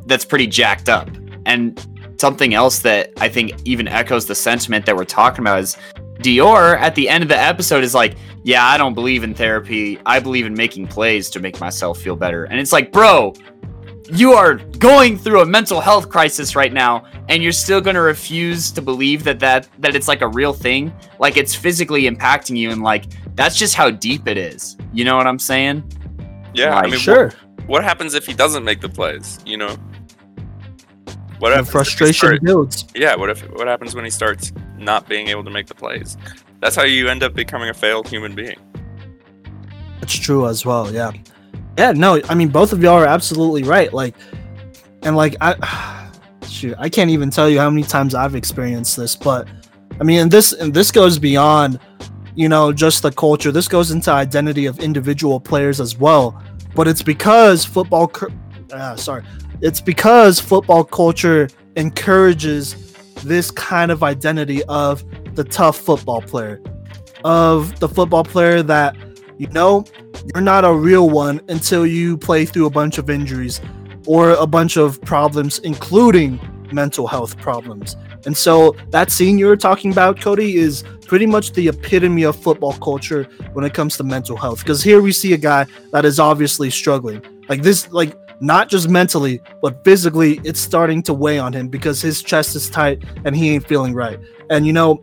[0.07, 1.11] that's pretty jacked up.
[1.45, 1.79] And
[2.19, 5.77] something else that I think even echoes the sentiment that we're talking about is
[6.21, 8.15] Dior at the end of the episode is like,
[8.45, 9.99] Yeah, I don't believe in therapy.
[10.07, 12.45] I believe in making plays to make myself feel better.
[12.45, 13.35] And it's like, Bro,
[14.09, 18.01] you are going through a mental health crisis right now and you're still going to
[18.01, 22.55] refuse to believe that that that it's like a real thing like it's physically impacting
[22.57, 23.05] you and like
[23.35, 25.83] that's just how deep it is you know what i'm saying
[26.53, 27.27] Yeah, I mean, sure.
[27.29, 29.39] What, what happens if he doesn't make the plays?
[29.45, 29.75] You know,
[31.39, 32.85] what happens if frustration start- builds.
[32.95, 36.17] yeah, what if what happens when he starts not being able to make the plays?
[36.61, 38.55] That's how you end up becoming a failed human being.
[39.99, 40.91] That's true as well.
[40.91, 41.11] Yeah.
[41.77, 41.91] Yeah.
[41.91, 43.93] No, I mean, both of y'all are absolutely right.
[43.93, 44.15] Like,
[45.03, 46.11] and like, I,
[46.47, 49.47] shoot, I can't even tell you how many times I've experienced this, but
[49.99, 51.79] I mean, and this, and this goes beyond,
[52.35, 53.51] you know, just the culture.
[53.51, 56.41] This goes into identity of individual players as well.
[56.75, 58.11] But it's because football,
[58.71, 59.23] uh, sorry,
[59.61, 65.03] it's because football culture encourages this kind of identity of
[65.35, 66.61] the tough football player,
[67.23, 68.95] of the football player that,
[69.37, 69.85] you know,
[70.33, 73.61] you're not a real one until you play through a bunch of injuries
[74.05, 76.39] or a bunch of problems, including
[76.71, 77.95] mental health problems.
[78.25, 82.35] And so that scene you were talking about, Cody, is pretty much the epitome of
[82.35, 83.23] football culture
[83.53, 84.59] when it comes to mental health.
[84.59, 87.21] Because here we see a guy that is obviously struggling.
[87.47, 92.01] Like this, like not just mentally, but physically, it's starting to weigh on him because
[92.01, 94.19] his chest is tight and he ain't feeling right.
[94.49, 95.01] And you know,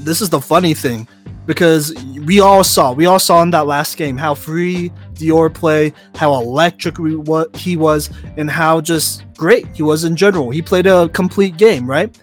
[0.00, 1.06] this is the funny thing
[1.48, 1.94] because
[2.26, 6.34] we all saw, we all saw in that last game how free Dior play, how
[6.34, 10.50] electric what he was, and how just great he was in general.
[10.50, 12.14] He played a complete game, right?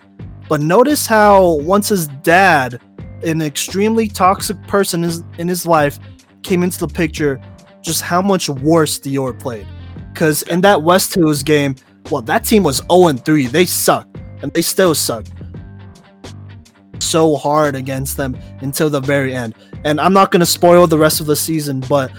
[0.48, 2.80] But notice how once his dad,
[3.24, 5.04] an extremely toxic person
[5.40, 5.98] in his life,
[6.44, 7.42] came into the picture,
[7.82, 9.66] just how much worse Dior played.
[10.14, 11.76] Because in that West Hills game,
[12.12, 13.48] well, that team was 0 3.
[13.48, 15.26] They sucked, and they still suck
[17.06, 19.56] so hard against them until the very end.
[19.84, 22.12] And I'm not going to spoil the rest of the season, but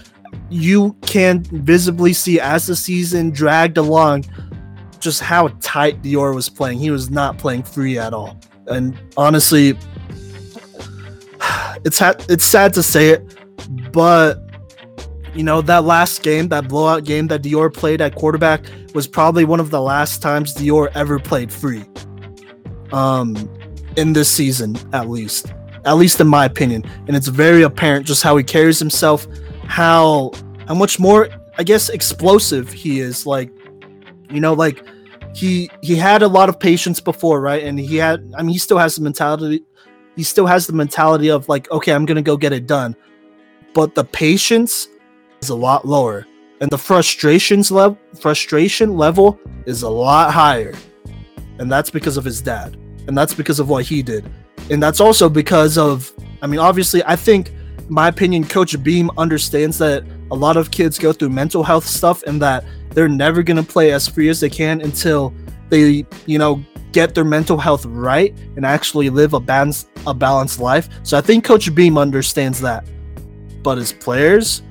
[0.51, 4.25] you can visibly see as the season dragged along
[5.01, 6.79] just how tight Dior was playing.
[6.79, 8.39] He was not playing free at all.
[8.67, 9.71] And honestly,
[11.85, 14.43] it's ha- it's sad to say it, but
[15.35, 18.65] you know that last game, that blowout game that Dior played at quarterback
[18.95, 21.85] was probably one of the last times Dior ever played free.
[22.93, 23.35] Um
[23.97, 25.53] in this season at least.
[25.85, 26.85] At least in my opinion.
[27.07, 29.27] And it's very apparent just how he carries himself,
[29.67, 30.33] how
[30.67, 31.29] how much more
[31.59, 33.51] I guess explosive he is like
[34.31, 34.85] you know like
[35.35, 37.63] he he had a lot of patience before, right?
[37.63, 39.65] And he had I mean he still has the mentality
[40.17, 42.97] he still has the mentality of like okay, I'm to go get it done.
[43.75, 44.89] But the patience
[45.41, 46.27] is a lot lower
[46.61, 50.75] and the frustrations level frustration level is a lot higher.
[51.59, 52.77] And that's because of his dad.
[53.07, 54.31] And that's because of what he did.
[54.71, 57.53] And that's also because of I mean obviously I think
[57.89, 62.23] my opinion coach Beam understands that a lot of kids go through mental health stuff
[62.25, 65.33] and that they're never going to play as free as they can until
[65.69, 70.61] they, you know, get their mental health right and actually live a balanced a balanced
[70.61, 70.89] life.
[71.03, 72.89] So I think coach Beam understands that.
[73.63, 74.63] But his players,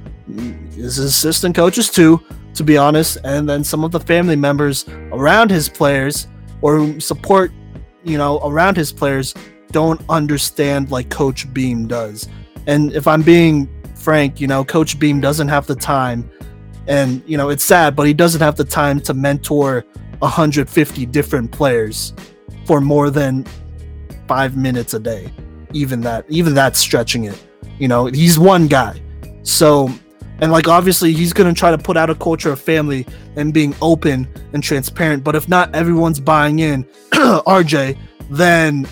[0.76, 2.22] his assistant coaches too,
[2.56, 6.28] to be honest, and then some of the family members around his players
[6.62, 7.52] or who support,
[8.06, 9.34] you know, around his players
[9.72, 12.30] don't understand like coach Beam does.
[12.68, 16.30] And if I'm being frank, you know, coach Beam doesn't have the time
[16.88, 19.84] and you know, it's sad, but he doesn't have the time to mentor
[20.20, 22.14] 150 different players
[22.66, 23.46] for more than
[24.28, 25.32] 5 minutes a day.
[25.74, 27.44] Even that even that's stretching it.
[27.80, 29.02] You know, he's one guy.
[29.44, 29.90] So,
[30.42, 33.06] and like obviously he's gonna try to put out a culture of family
[33.36, 35.24] and being open and transparent.
[35.24, 37.98] But if not everyone's buying in, RJ,
[38.30, 38.88] then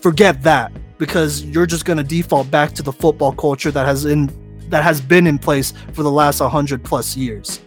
[0.00, 4.30] forget that because you're just gonna default back to the football culture that has in
[4.68, 7.60] that has been in place for the last 100 plus years.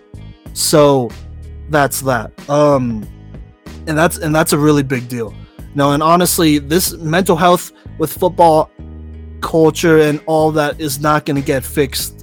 [0.54, 1.10] So
[1.70, 2.32] that's that.
[2.50, 3.08] Um,
[3.88, 5.34] and that's and that's a really big deal.
[5.76, 8.72] No, and honestly, this mental health with football
[9.42, 12.15] culture and all that is not going to get fixed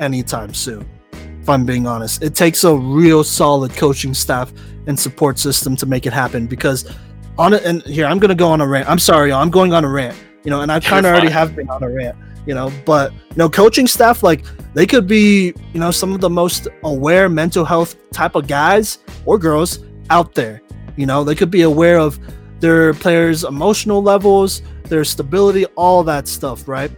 [0.00, 0.88] anytime soon.
[1.12, 4.52] If I'm being honest, it takes a real solid coaching staff
[4.86, 6.46] and support system to make it happen.
[6.46, 6.92] Because
[7.38, 8.88] on it, and here I'm to go on a rant.
[8.88, 9.42] I'm sorry, y'all.
[9.42, 10.16] I'm going on a rant.
[10.44, 12.16] You know, and I kind of already have been on a rant.
[12.46, 14.44] You know, but you know, coaching staff like
[14.74, 18.98] they could be, you know, some of the most aware mental health type of guys
[19.24, 19.80] or girls
[20.10, 20.62] out there.
[20.96, 22.18] You know, they could be aware of
[22.60, 26.90] their players' emotional levels, their stability, all that stuff, right?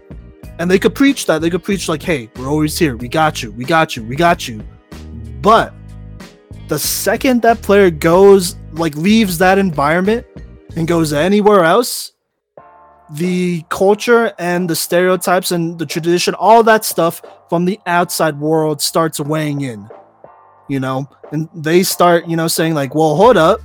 [0.59, 1.41] And they could preach that.
[1.41, 2.97] They could preach like, "Hey, we're always here.
[2.97, 3.53] We got you.
[3.53, 4.03] We got you.
[4.03, 4.63] We got you."
[5.41, 5.73] But
[6.69, 10.27] the second that player goes like leaves that environment
[10.77, 12.13] and goes anywhere else,
[13.11, 18.83] the culture and the stereotypes and the tradition, all that stuff from the outside world
[18.83, 19.89] starts weighing in.
[20.69, 23.61] You know, and they start, you know, saying like, "Well, hold up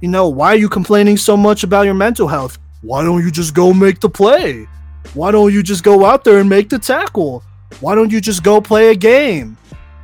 [0.00, 2.58] you know, why are you complaining so much about your mental health?
[2.80, 4.66] Why don't you just go make the play?
[5.14, 7.42] Why don't you just go out there and make the tackle?
[7.80, 9.56] Why don't you just go play a game?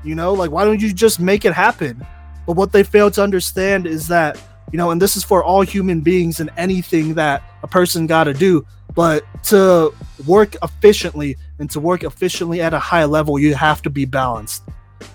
[0.04, 2.04] You know, like, why don't you just make it happen?
[2.46, 4.40] But what they fail to understand is that,
[4.72, 8.24] you know, and this is for all human beings and anything that a person got
[8.24, 9.92] to do, but to
[10.26, 14.62] work efficiently and to work efficiently at a high level, you have to be balanced.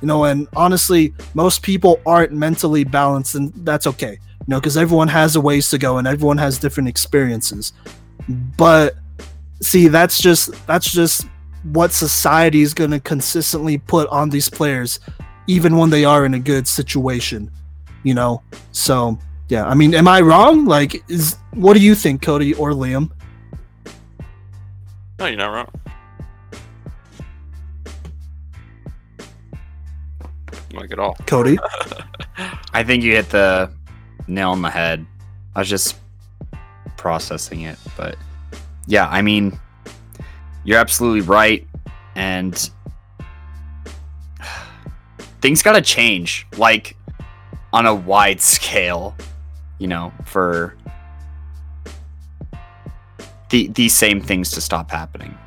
[0.01, 4.75] You know, and honestly, most people aren't mentally balanced, and that's okay you know, because
[4.75, 7.73] everyone has a ways to go and everyone has different experiences.
[8.57, 8.95] But
[9.61, 11.27] see, that's just that's just
[11.63, 14.99] what society is going to consistently put on these players,
[15.47, 17.51] even when they are in a good situation.
[18.03, 18.41] You know,
[18.71, 19.65] so yeah.
[19.65, 20.65] I mean, am I wrong?
[20.65, 23.11] Like, is what do you think, Cody or Liam?
[25.19, 25.69] No, you're not wrong.
[30.73, 31.57] Like at all, Cody.
[32.73, 33.71] I think you hit the
[34.27, 35.05] nail on the head.
[35.55, 35.97] I was just
[36.95, 38.15] processing it, but
[38.87, 39.59] yeah, I mean,
[40.63, 41.67] you're absolutely right,
[42.15, 42.69] and
[45.41, 46.95] things got to change, like
[47.73, 49.15] on a wide scale,
[49.79, 50.75] you know, for
[53.49, 55.37] the these same things to stop happening.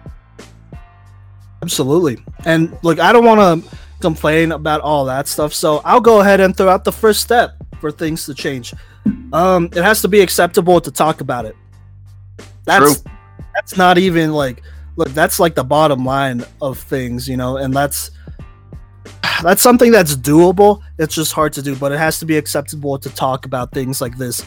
[1.62, 6.20] Absolutely, and look, I don't want to complain about all that stuff, so I'll go
[6.20, 8.74] ahead and throw out the first step for things to change.
[9.32, 11.56] Um, it has to be acceptable to talk about it.
[12.64, 13.12] That's True.
[13.54, 14.62] That's not even like
[14.96, 18.10] look, that's like the bottom line of things, you know, and that's
[19.42, 20.82] that's something that's doable.
[20.98, 24.00] It's just hard to do, but it has to be acceptable to talk about things
[24.00, 24.44] like this.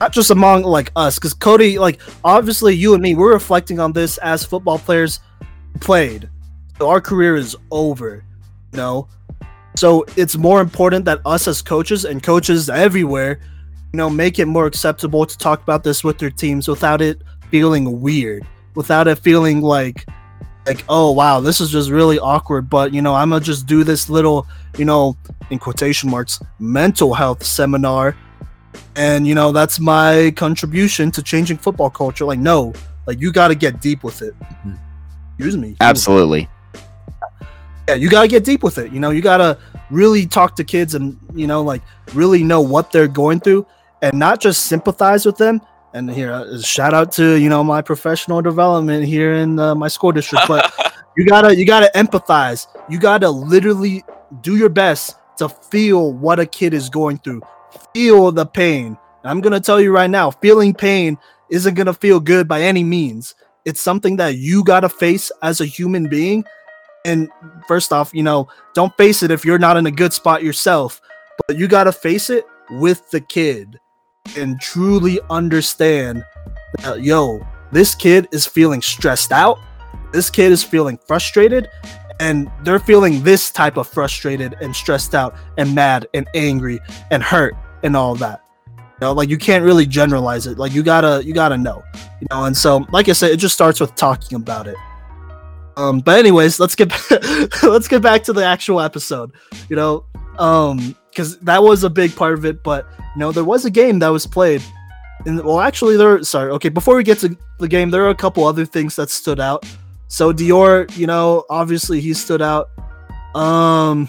[0.00, 3.92] Not just among like us, because Cody, like obviously you and me, we're reflecting on
[3.92, 5.20] this as football players
[5.80, 6.28] played.
[6.78, 8.22] So our career is over.
[8.72, 9.08] You know,
[9.76, 13.40] so it's more important that us as coaches and coaches everywhere,
[13.92, 17.22] you know, make it more acceptable to talk about this with their teams without it
[17.50, 20.06] feeling weird, without it feeling like
[20.66, 23.84] like oh wow this is just really awkward but you know i'm gonna just do
[23.84, 25.16] this little you know
[25.50, 28.16] in quotation marks mental health seminar
[28.96, 32.72] and you know that's my contribution to changing football culture like no
[33.06, 34.74] like you got to get deep with it mm-hmm.
[35.36, 36.48] excuse me absolutely
[37.88, 38.92] yeah, you gotta get deep with it.
[38.92, 39.58] You know, you gotta
[39.90, 41.82] really talk to kids and you know, like
[42.14, 43.66] really know what they're going through,
[44.02, 45.60] and not just sympathize with them.
[45.96, 49.88] And here, uh, shout out to you know my professional development here in uh, my
[49.88, 50.70] school district, but
[51.16, 52.66] you gotta you gotta empathize.
[52.90, 54.04] You gotta literally
[54.42, 57.40] do your best to feel what a kid is going through,
[57.94, 58.88] feel the pain.
[59.22, 61.16] And I'm gonna tell you right now, feeling pain
[61.48, 63.34] isn't gonna feel good by any means.
[63.64, 66.44] It's something that you gotta face as a human being
[67.06, 67.30] and
[67.66, 71.00] first off, you know, don't face it if you're not in a good spot yourself,
[71.46, 73.78] but you got to face it with the kid
[74.36, 76.24] and truly understand
[76.82, 79.58] that, yo, this kid is feeling stressed out.
[80.12, 81.68] This kid is feeling frustrated
[82.20, 86.80] and they're feeling this type of frustrated and stressed out and mad and angry
[87.10, 88.42] and hurt and all that.
[88.76, 90.58] You know, like you can't really generalize it.
[90.58, 91.82] Like you gotta, you gotta know,
[92.20, 92.44] you know.
[92.44, 94.76] And so, like I said, it just starts with talking about it.
[95.76, 96.90] Um, but anyways, let's get
[97.62, 99.32] let's get back to the actual episode.
[99.68, 100.04] You know,
[100.38, 102.62] um, because that was a big part of it.
[102.62, 104.62] But you know, there was a game that was played.
[105.24, 106.22] And well, actually, there.
[106.22, 106.50] Sorry.
[106.52, 109.40] Okay, before we get to the game, there are a couple other things that stood
[109.40, 109.64] out.
[110.08, 112.68] So Dior, you know, obviously he stood out.
[113.34, 114.08] Um,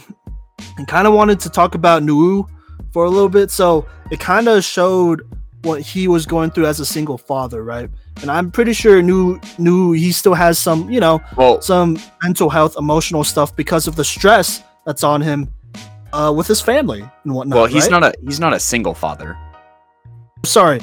[0.77, 2.47] and kind of wanted to talk about Nuu
[2.91, 3.51] for a little bit.
[3.51, 5.21] So it kind of showed
[5.63, 7.89] what he was going through as a single father, right?
[8.21, 12.49] And I'm pretty sure Nuu Nuu he still has some, you know, Well, some mental
[12.49, 15.53] health, emotional stuff because of the stress that's on him
[16.17, 17.55] uh, with his family and whatnot.
[17.55, 17.91] well, he's right?
[17.91, 19.37] not a he's not a single father.
[20.43, 20.81] sorry.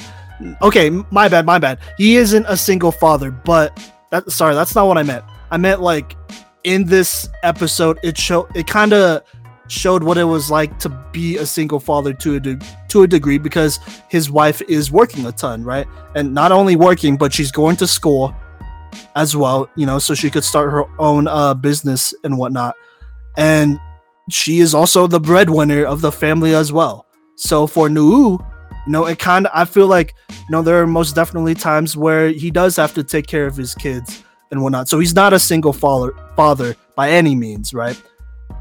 [0.61, 1.79] Okay, my bad, my bad.
[1.97, 5.23] He isn't a single father, but that sorry, that's not what I meant.
[5.51, 6.15] I meant like
[6.63, 9.23] in this episode, it show it kind of
[9.67, 12.59] showed what it was like to be a single father to a de-
[12.89, 13.79] to a degree because
[14.09, 15.87] his wife is working a ton, right?
[16.15, 18.35] And not only working, but she's going to school
[19.15, 22.75] as well, you know, so she could start her own uh, business and whatnot.
[23.37, 23.79] And
[24.29, 27.05] she is also the breadwinner of the family as well.
[27.35, 28.39] So for Nuu,
[28.85, 31.97] you know, it kind of I feel like you know there are most definitely times
[31.97, 34.87] where he does have to take care of his kids and whatnot.
[34.87, 38.01] So he's not a single father father by any means, right?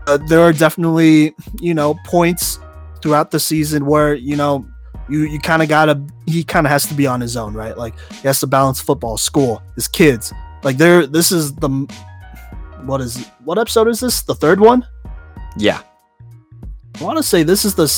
[0.07, 2.59] Uh, there are definitely you know points
[3.03, 4.67] throughout the season where you know
[5.09, 7.77] you you kind of gotta he kind of has to be on his own, right?
[7.77, 10.33] Like he has to balance football, school, his kids.
[10.63, 11.69] Like there, this is the
[12.85, 14.23] what is what episode is this?
[14.23, 14.87] The third one.
[15.57, 15.81] Yeah.
[17.01, 17.89] I want to say this is the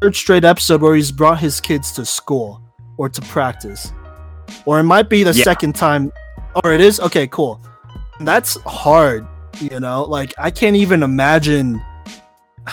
[0.00, 2.60] third straight episode where he's brought his kids to school
[2.98, 3.92] or to practice,
[4.64, 5.44] or it might be the Yeah.
[5.44, 6.12] second time.
[6.64, 7.60] Or it is okay, cool.
[8.20, 9.26] That's hard,
[9.60, 10.04] you know.
[10.04, 11.80] Like I can't even imagine.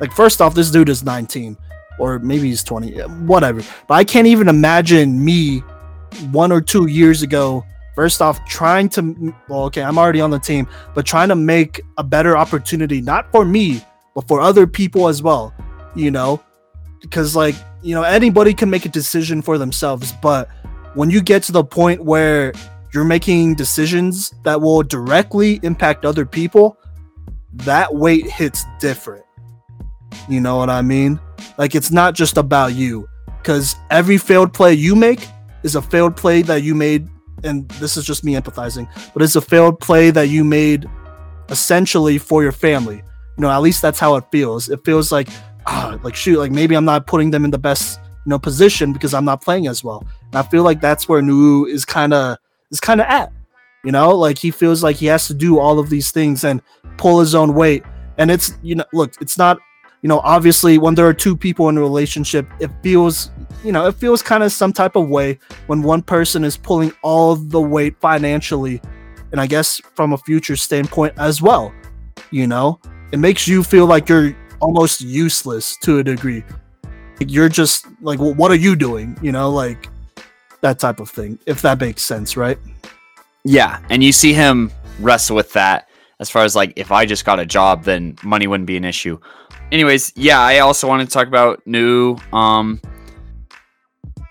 [0.00, 1.56] Like first off, this dude is 19,
[2.00, 3.62] or maybe he's 20, whatever.
[3.86, 5.60] But I can't even imagine me
[6.32, 7.64] one or two years ago.
[7.94, 11.80] First off, trying to well, okay, I'm already on the team, but trying to make
[11.96, 13.84] a better opportunity, not for me,
[14.14, 15.54] but for other people as well,
[15.94, 16.42] you know?
[17.00, 20.48] Because, like, you know, anybody can make a decision for themselves, but
[20.94, 22.52] when you get to the point where
[22.92, 26.78] you're making decisions that will directly impact other people,
[27.52, 29.24] that weight hits different.
[30.28, 31.20] You know what I mean?
[31.58, 33.08] Like, it's not just about you,
[33.38, 35.28] because every failed play you make
[35.62, 37.08] is a failed play that you made,
[37.44, 40.88] and this is just me empathizing, but it's a failed play that you made
[41.48, 42.96] essentially for your family.
[43.36, 44.68] You know at least that's how it feels.
[44.68, 45.28] It feels like
[45.66, 48.92] ah like shoot like maybe i'm not putting them in the best you know position
[48.92, 50.06] because i'm not playing as well.
[50.26, 52.38] And i feel like that's where Nuu is kind of
[52.70, 53.32] is kind of at
[53.84, 54.16] you know?
[54.16, 56.60] Like he feels like he has to do all of these things and
[56.96, 57.84] pull his own weight.
[58.18, 59.58] And it's you know look it's not
[60.04, 63.32] you know obviously when there are two people in a relationship it feels
[63.64, 65.36] you know it feels kind of some type of way
[65.66, 68.80] when one person is pulling all the weight financially
[69.32, 71.72] and i guess from a future standpoint as well
[72.30, 72.78] you know
[73.10, 76.42] it makes you feel like you're almost useless to a degree.
[77.20, 79.16] Like you're just like, well, what are you doing?
[79.22, 79.88] You know, like
[80.62, 81.38] that type of thing.
[81.46, 82.58] If that makes sense, right?
[83.44, 87.24] Yeah, and you see him wrestle with that as far as like if I just
[87.24, 89.20] got a job, then money wouldn't be an issue.
[89.74, 92.80] Anyways, yeah, I also wanted to talk about Nuu um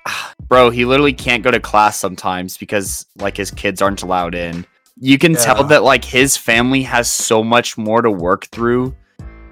[0.47, 4.65] bro, he literally can't go to class sometimes because like his kids aren't allowed in.
[4.97, 5.43] You can Yeah.
[5.43, 8.95] tell that like his family has so much more to work through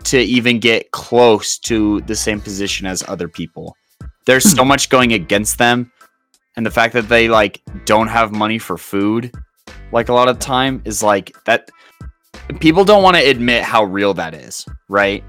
[0.05, 3.75] to even get close to the same position as other people.
[4.25, 5.91] There's so much going against them
[6.55, 9.29] and the fact that they like don't have money for food
[9.91, 11.69] like a lot of time is like that
[12.61, 15.21] people don't want to admit how real that is right.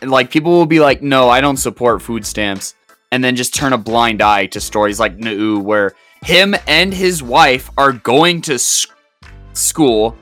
[0.00, 2.74] And, like people will be like no i don't support food stamps
[3.10, 7.22] and then just turn a blind eye to stories like Nuu where him and his
[7.22, 8.86] wife are going to s-
[9.52, 10.16] school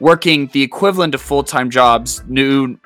[0.00, 2.78] working the equivalent of full-time jobs Nuu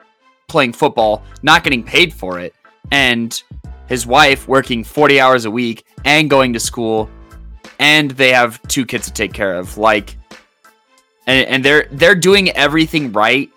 [0.49, 2.55] playing football not getting paid for it
[2.91, 3.43] and
[3.89, 7.11] his wife working 40 hours a week and going to school
[7.79, 10.17] and they have two kids to take care of like
[11.27, 13.51] and, and they're they're doing everything right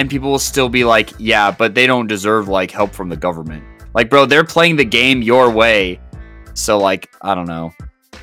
[0.00, 3.16] and people will still be like yeah but they don't deserve like help from the
[3.16, 3.62] government
[3.94, 6.00] like bro they're playing the game your way
[6.54, 7.70] so like i don't know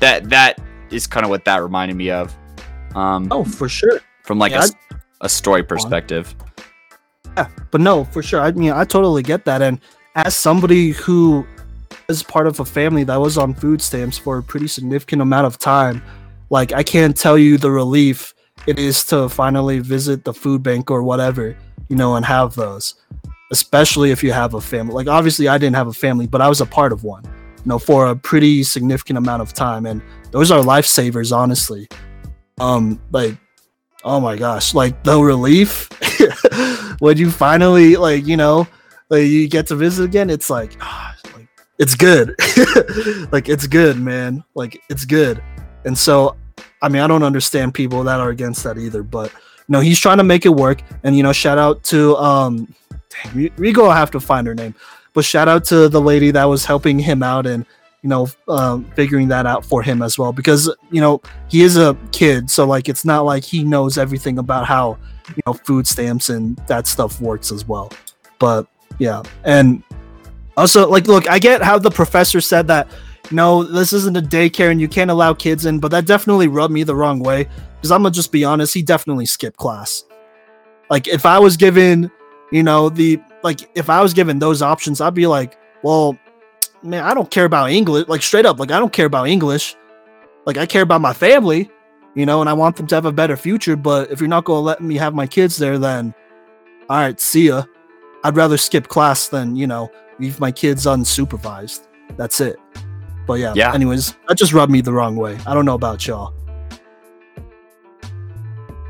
[0.00, 0.58] that that
[0.90, 2.34] is kind of what that reminded me of
[2.96, 4.00] um Oh, for sure.
[4.24, 6.34] from like yeah, a a story perspective
[7.36, 8.40] Yeah, But no, for sure.
[8.40, 9.62] I mean, I totally get that.
[9.62, 9.80] And
[10.16, 11.46] as somebody who
[12.08, 15.46] is part of a family that was on food stamps for a pretty significant amount
[15.46, 16.02] of time,
[16.50, 18.34] like I can't tell you the relief
[18.68, 21.56] it is to finally visit the food bank or whatever,
[21.88, 22.94] you know, and have those.
[23.50, 24.92] Especially if you have a family.
[24.92, 27.64] Like obviously I didn't have a family, but I was a part of one, you
[27.64, 29.86] know, for a pretty significant amount of time.
[29.86, 31.88] And those are lifesavers, honestly.
[32.60, 33.38] Um, like
[34.04, 35.88] oh my gosh like the relief
[37.00, 38.66] when you finally like you know
[39.10, 42.28] like you get to visit again it's like, ah, like it's good
[43.32, 45.42] like it's good man like it's good
[45.84, 46.36] and so
[46.82, 49.02] I mean, I don't understand people that are against that either.
[49.02, 50.82] But you know, he's trying to make it work.
[51.02, 52.74] And you know, shout out to um,
[53.10, 53.94] dang, Rigo.
[53.94, 54.74] Have to find her name,
[55.12, 57.66] but shout out to the lady that was helping him out and
[58.02, 61.76] you know um, figuring that out for him as well because you know he is
[61.76, 64.96] a kid, so like it's not like he knows everything about how
[65.28, 67.92] you know food stamps and that stuff works as well.
[68.38, 68.66] But
[68.98, 69.82] yeah, and
[70.56, 72.88] also like look, I get how the professor said that
[73.30, 76.72] no, this isn't a daycare and you can't allow kids in, but that definitely rubbed
[76.72, 77.46] me the wrong way.
[77.76, 80.04] Because I'm gonna just be honest, he definitely skipped class.
[80.90, 82.10] Like if I was given,
[82.50, 86.18] you know, the like if I was given those options, I'd be like, well,
[86.82, 88.08] man, I don't care about English.
[88.08, 89.76] Like straight up, like I don't care about English.
[90.46, 91.70] Like I care about my family,
[92.14, 93.76] you know, and I want them to have a better future.
[93.76, 96.14] But if you're not gonna let me have my kids there, then
[96.88, 97.64] all right, see ya.
[98.24, 101.86] I'd rather skip class than, you know, leave my kids unsupervised.
[102.16, 102.58] That's it.
[103.28, 103.72] But yeah, Yeah.
[103.74, 105.38] anyways, that just rubbed me the wrong way.
[105.46, 106.32] I don't know about y'all.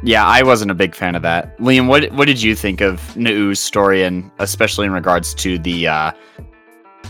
[0.04, 1.58] Yeah, I wasn't a big fan of that.
[1.58, 5.88] Liam, what what did you think of Nuu's story, and especially in regards to the
[5.88, 6.12] uh,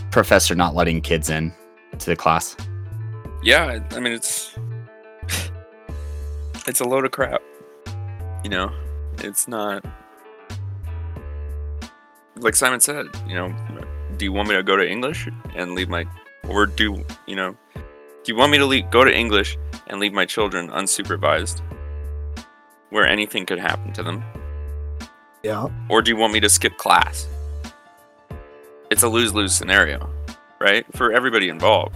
[0.09, 1.53] professor not letting kids in
[1.99, 2.57] to the class?
[3.43, 4.55] Yeah, I I mean it's
[6.67, 7.41] it's a load of crap.
[8.43, 8.71] You know,
[9.19, 9.85] it's not
[12.37, 13.05] like Simon said.
[13.27, 13.55] You know,
[14.17, 16.05] do you want me to go to English and leave my,
[16.49, 19.57] or do you know, do you want me to leave, go to English
[19.87, 21.61] and leave my children unsupervised,
[22.89, 24.23] where anything could happen to them,
[25.43, 25.67] Yeah.
[25.89, 27.27] or do you want me to skip class?
[28.91, 30.09] It's a lose lose scenario,
[30.59, 30.85] right?
[30.95, 31.95] For everybody involved.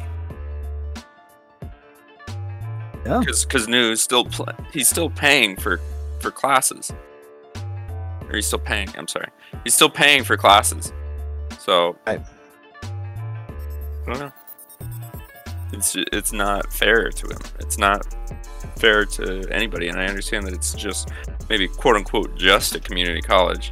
[3.05, 3.19] Yeah.
[3.19, 5.79] Because because Nuu still pl- he's still paying for
[6.21, 6.93] for classes,
[8.29, 8.87] or he's still paying.
[8.97, 9.27] I'm sorry,
[9.65, 10.93] he's still paying for classes.
[11.59, 12.21] So Right.
[12.83, 14.31] I don't know.
[15.73, 17.39] It's it's not fair to him.
[17.59, 18.05] It's not
[18.77, 21.09] fair to anybody, and I understand that it's just
[21.49, 23.71] maybe quote unquote just a community college.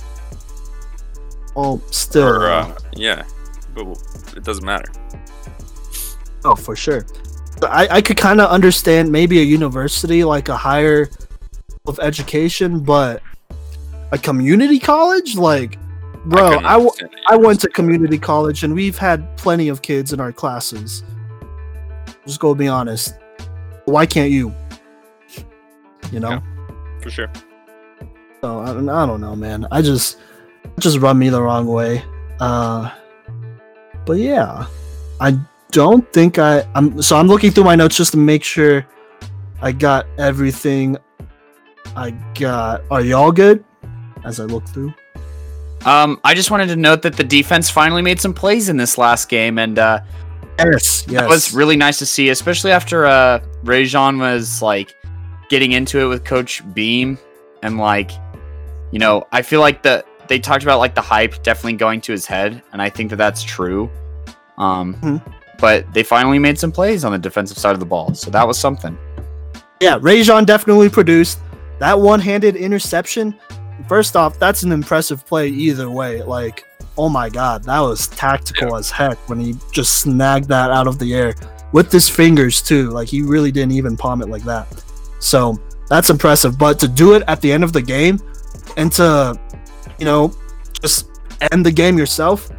[1.56, 2.28] Well, still.
[2.28, 3.24] Or, uh, uh, yeah,
[3.74, 3.86] but
[4.36, 4.92] it doesn't matter.
[6.44, 7.06] Oh, for sure.
[7.64, 11.10] I, I could kind of understand maybe a university, like a higher
[11.86, 13.22] of education, but
[14.12, 15.78] a community college, like,
[16.26, 16.92] bro, couldn't I, w-
[17.28, 21.04] I went to community college and we've had plenty of kids in our classes.
[22.26, 23.16] Just go be honest.
[23.86, 24.54] Why can't you?
[26.12, 26.30] You know.
[26.32, 26.42] Yeah.
[27.02, 27.32] for sure.
[28.42, 29.68] So I, don't- I don't know, man.
[29.72, 30.18] I just
[30.80, 32.04] just run me the wrong way.
[32.40, 32.92] Uh,
[34.06, 34.66] but yeah,
[35.20, 35.38] I
[35.72, 36.68] don't think I.
[36.76, 38.86] I'm so I'm looking through my notes just to make sure
[39.62, 40.98] I got everything.
[41.96, 42.84] I got.
[42.90, 43.64] Are y'all good?
[44.24, 44.94] As I look through.
[45.86, 48.98] Um, I just wanted to note that the defense finally made some plays in this
[49.00, 50.02] last game, and uh,
[50.60, 51.06] Yes.
[51.08, 51.22] Yes.
[51.22, 54.96] that was really nice to see, especially after uh, Rajon was like
[55.50, 57.18] getting into it with Coach Beam,
[57.64, 58.12] and like,
[58.92, 62.12] you know, I feel like the they talked about like the hype definitely going to
[62.12, 63.90] his head, and I think that that's true.
[64.58, 65.22] Um, Mhm.
[65.60, 68.48] but they finally made some plays on the defensive side of the ball, so that
[68.48, 68.98] was something.
[69.82, 71.40] yeah, Rajon definitely produced
[71.80, 73.36] that one-handed interception.
[73.90, 76.22] First off, that's an impressive play either way.
[76.22, 76.64] Like,
[76.98, 81.00] oh my god, that was tactical as heck when he just snagged that out of
[81.00, 81.34] the air
[81.72, 82.90] with his fingers too.
[82.90, 84.68] Like he really didn't even palm it like that.
[85.20, 85.60] So
[85.90, 86.58] that's impressive.
[86.58, 88.20] But to do it at the end of the game
[88.78, 89.40] and to,
[90.00, 90.34] you know,
[90.82, 91.10] just
[91.52, 92.50] end the game yourself,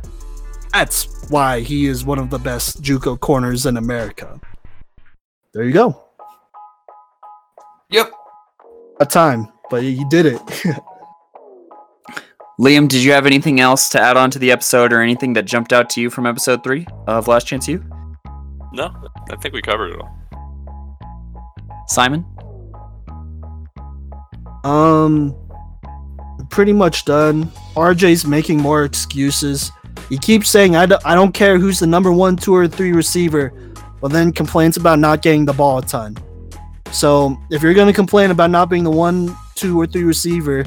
[0.73, 4.41] that's why he is one of the best JUCO corners in America.
[5.53, 6.03] There you go.
[7.91, 8.11] Yep.
[9.01, 10.41] A time, but he did it.
[12.63, 15.47] Liam, did you have anything else to add on to the episode, or anything that
[15.47, 17.85] jumped out to you from episode three of Last Chance U?
[18.73, 18.95] No,
[19.31, 20.19] I think we covered it all.
[21.89, 22.25] Simon?
[24.63, 25.35] Um,
[26.51, 27.47] pretty much done.
[27.75, 29.73] RJ's making more excuses.
[30.09, 32.93] He keeps saying, I, don't- I don't care who's the number one, two, or three
[32.93, 33.53] receiver,
[34.01, 36.17] but then complains about not getting the ball a ton.
[36.93, 40.65] So if you're going to complain about not being the one, two, or three receiver,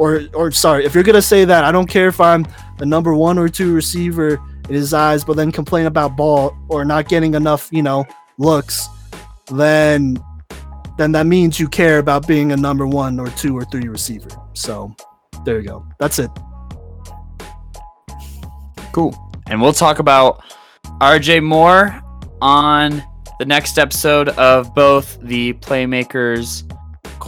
[0.00, 2.46] or, or sorry, if you're going to say that, I don't care if I'm
[2.78, 6.86] the number one or two receiver in his eyes, but then complain about ball or
[6.86, 8.06] not getting enough, you know,
[8.38, 8.88] looks,
[9.52, 10.16] then
[10.96, 14.30] then that means you care about being a number one or two or three receiver.
[14.54, 14.94] So
[15.44, 15.86] there you go.
[15.98, 16.30] That's it.
[18.92, 19.14] Cool.
[19.48, 20.42] And we'll talk about
[21.00, 22.02] RJ Moore
[22.40, 23.02] on
[23.38, 26.64] the next episode of both the Playmakers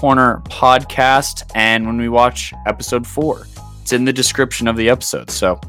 [0.03, 3.47] Corner podcast and when we watch episode four.
[3.83, 5.31] It's in the description of the episode.
[5.31, 5.61] So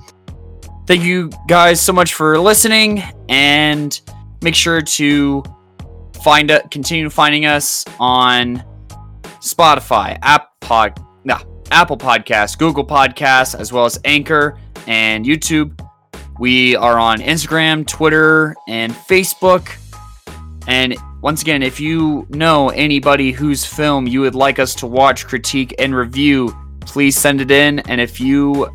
[0.87, 4.01] thank you guys so much for listening and
[4.41, 5.43] make sure to
[6.23, 6.71] find it.
[6.71, 8.63] Continue finding us on
[9.39, 11.37] Spotify, App Pod, no,
[11.69, 14.57] Apple Podcasts, Google Podcasts, as well as Anchor
[14.87, 15.79] and YouTube.
[16.39, 19.69] We are on Instagram, Twitter, and Facebook.
[20.67, 25.25] And once again, if you know anybody whose film you would like us to watch,
[25.25, 27.79] critique, and review, please send it in.
[27.79, 28.69] And if you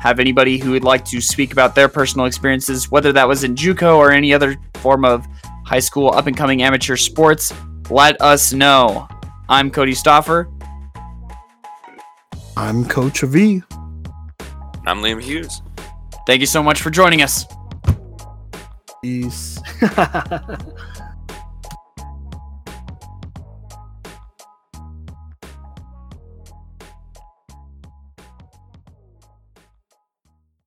[0.00, 3.54] have anybody who would like to speak about their personal experiences, whether that was in
[3.54, 5.26] JUCO or any other form of
[5.66, 7.52] high school up and coming amateur sports,
[7.90, 9.06] let us know.
[9.50, 10.50] I'm Cody Stoffer.
[12.56, 13.62] I'm Coach V.
[14.86, 15.60] I'm Liam Hughes.
[16.26, 17.44] Thank you so much for joining us.
[19.02, 19.60] Peace.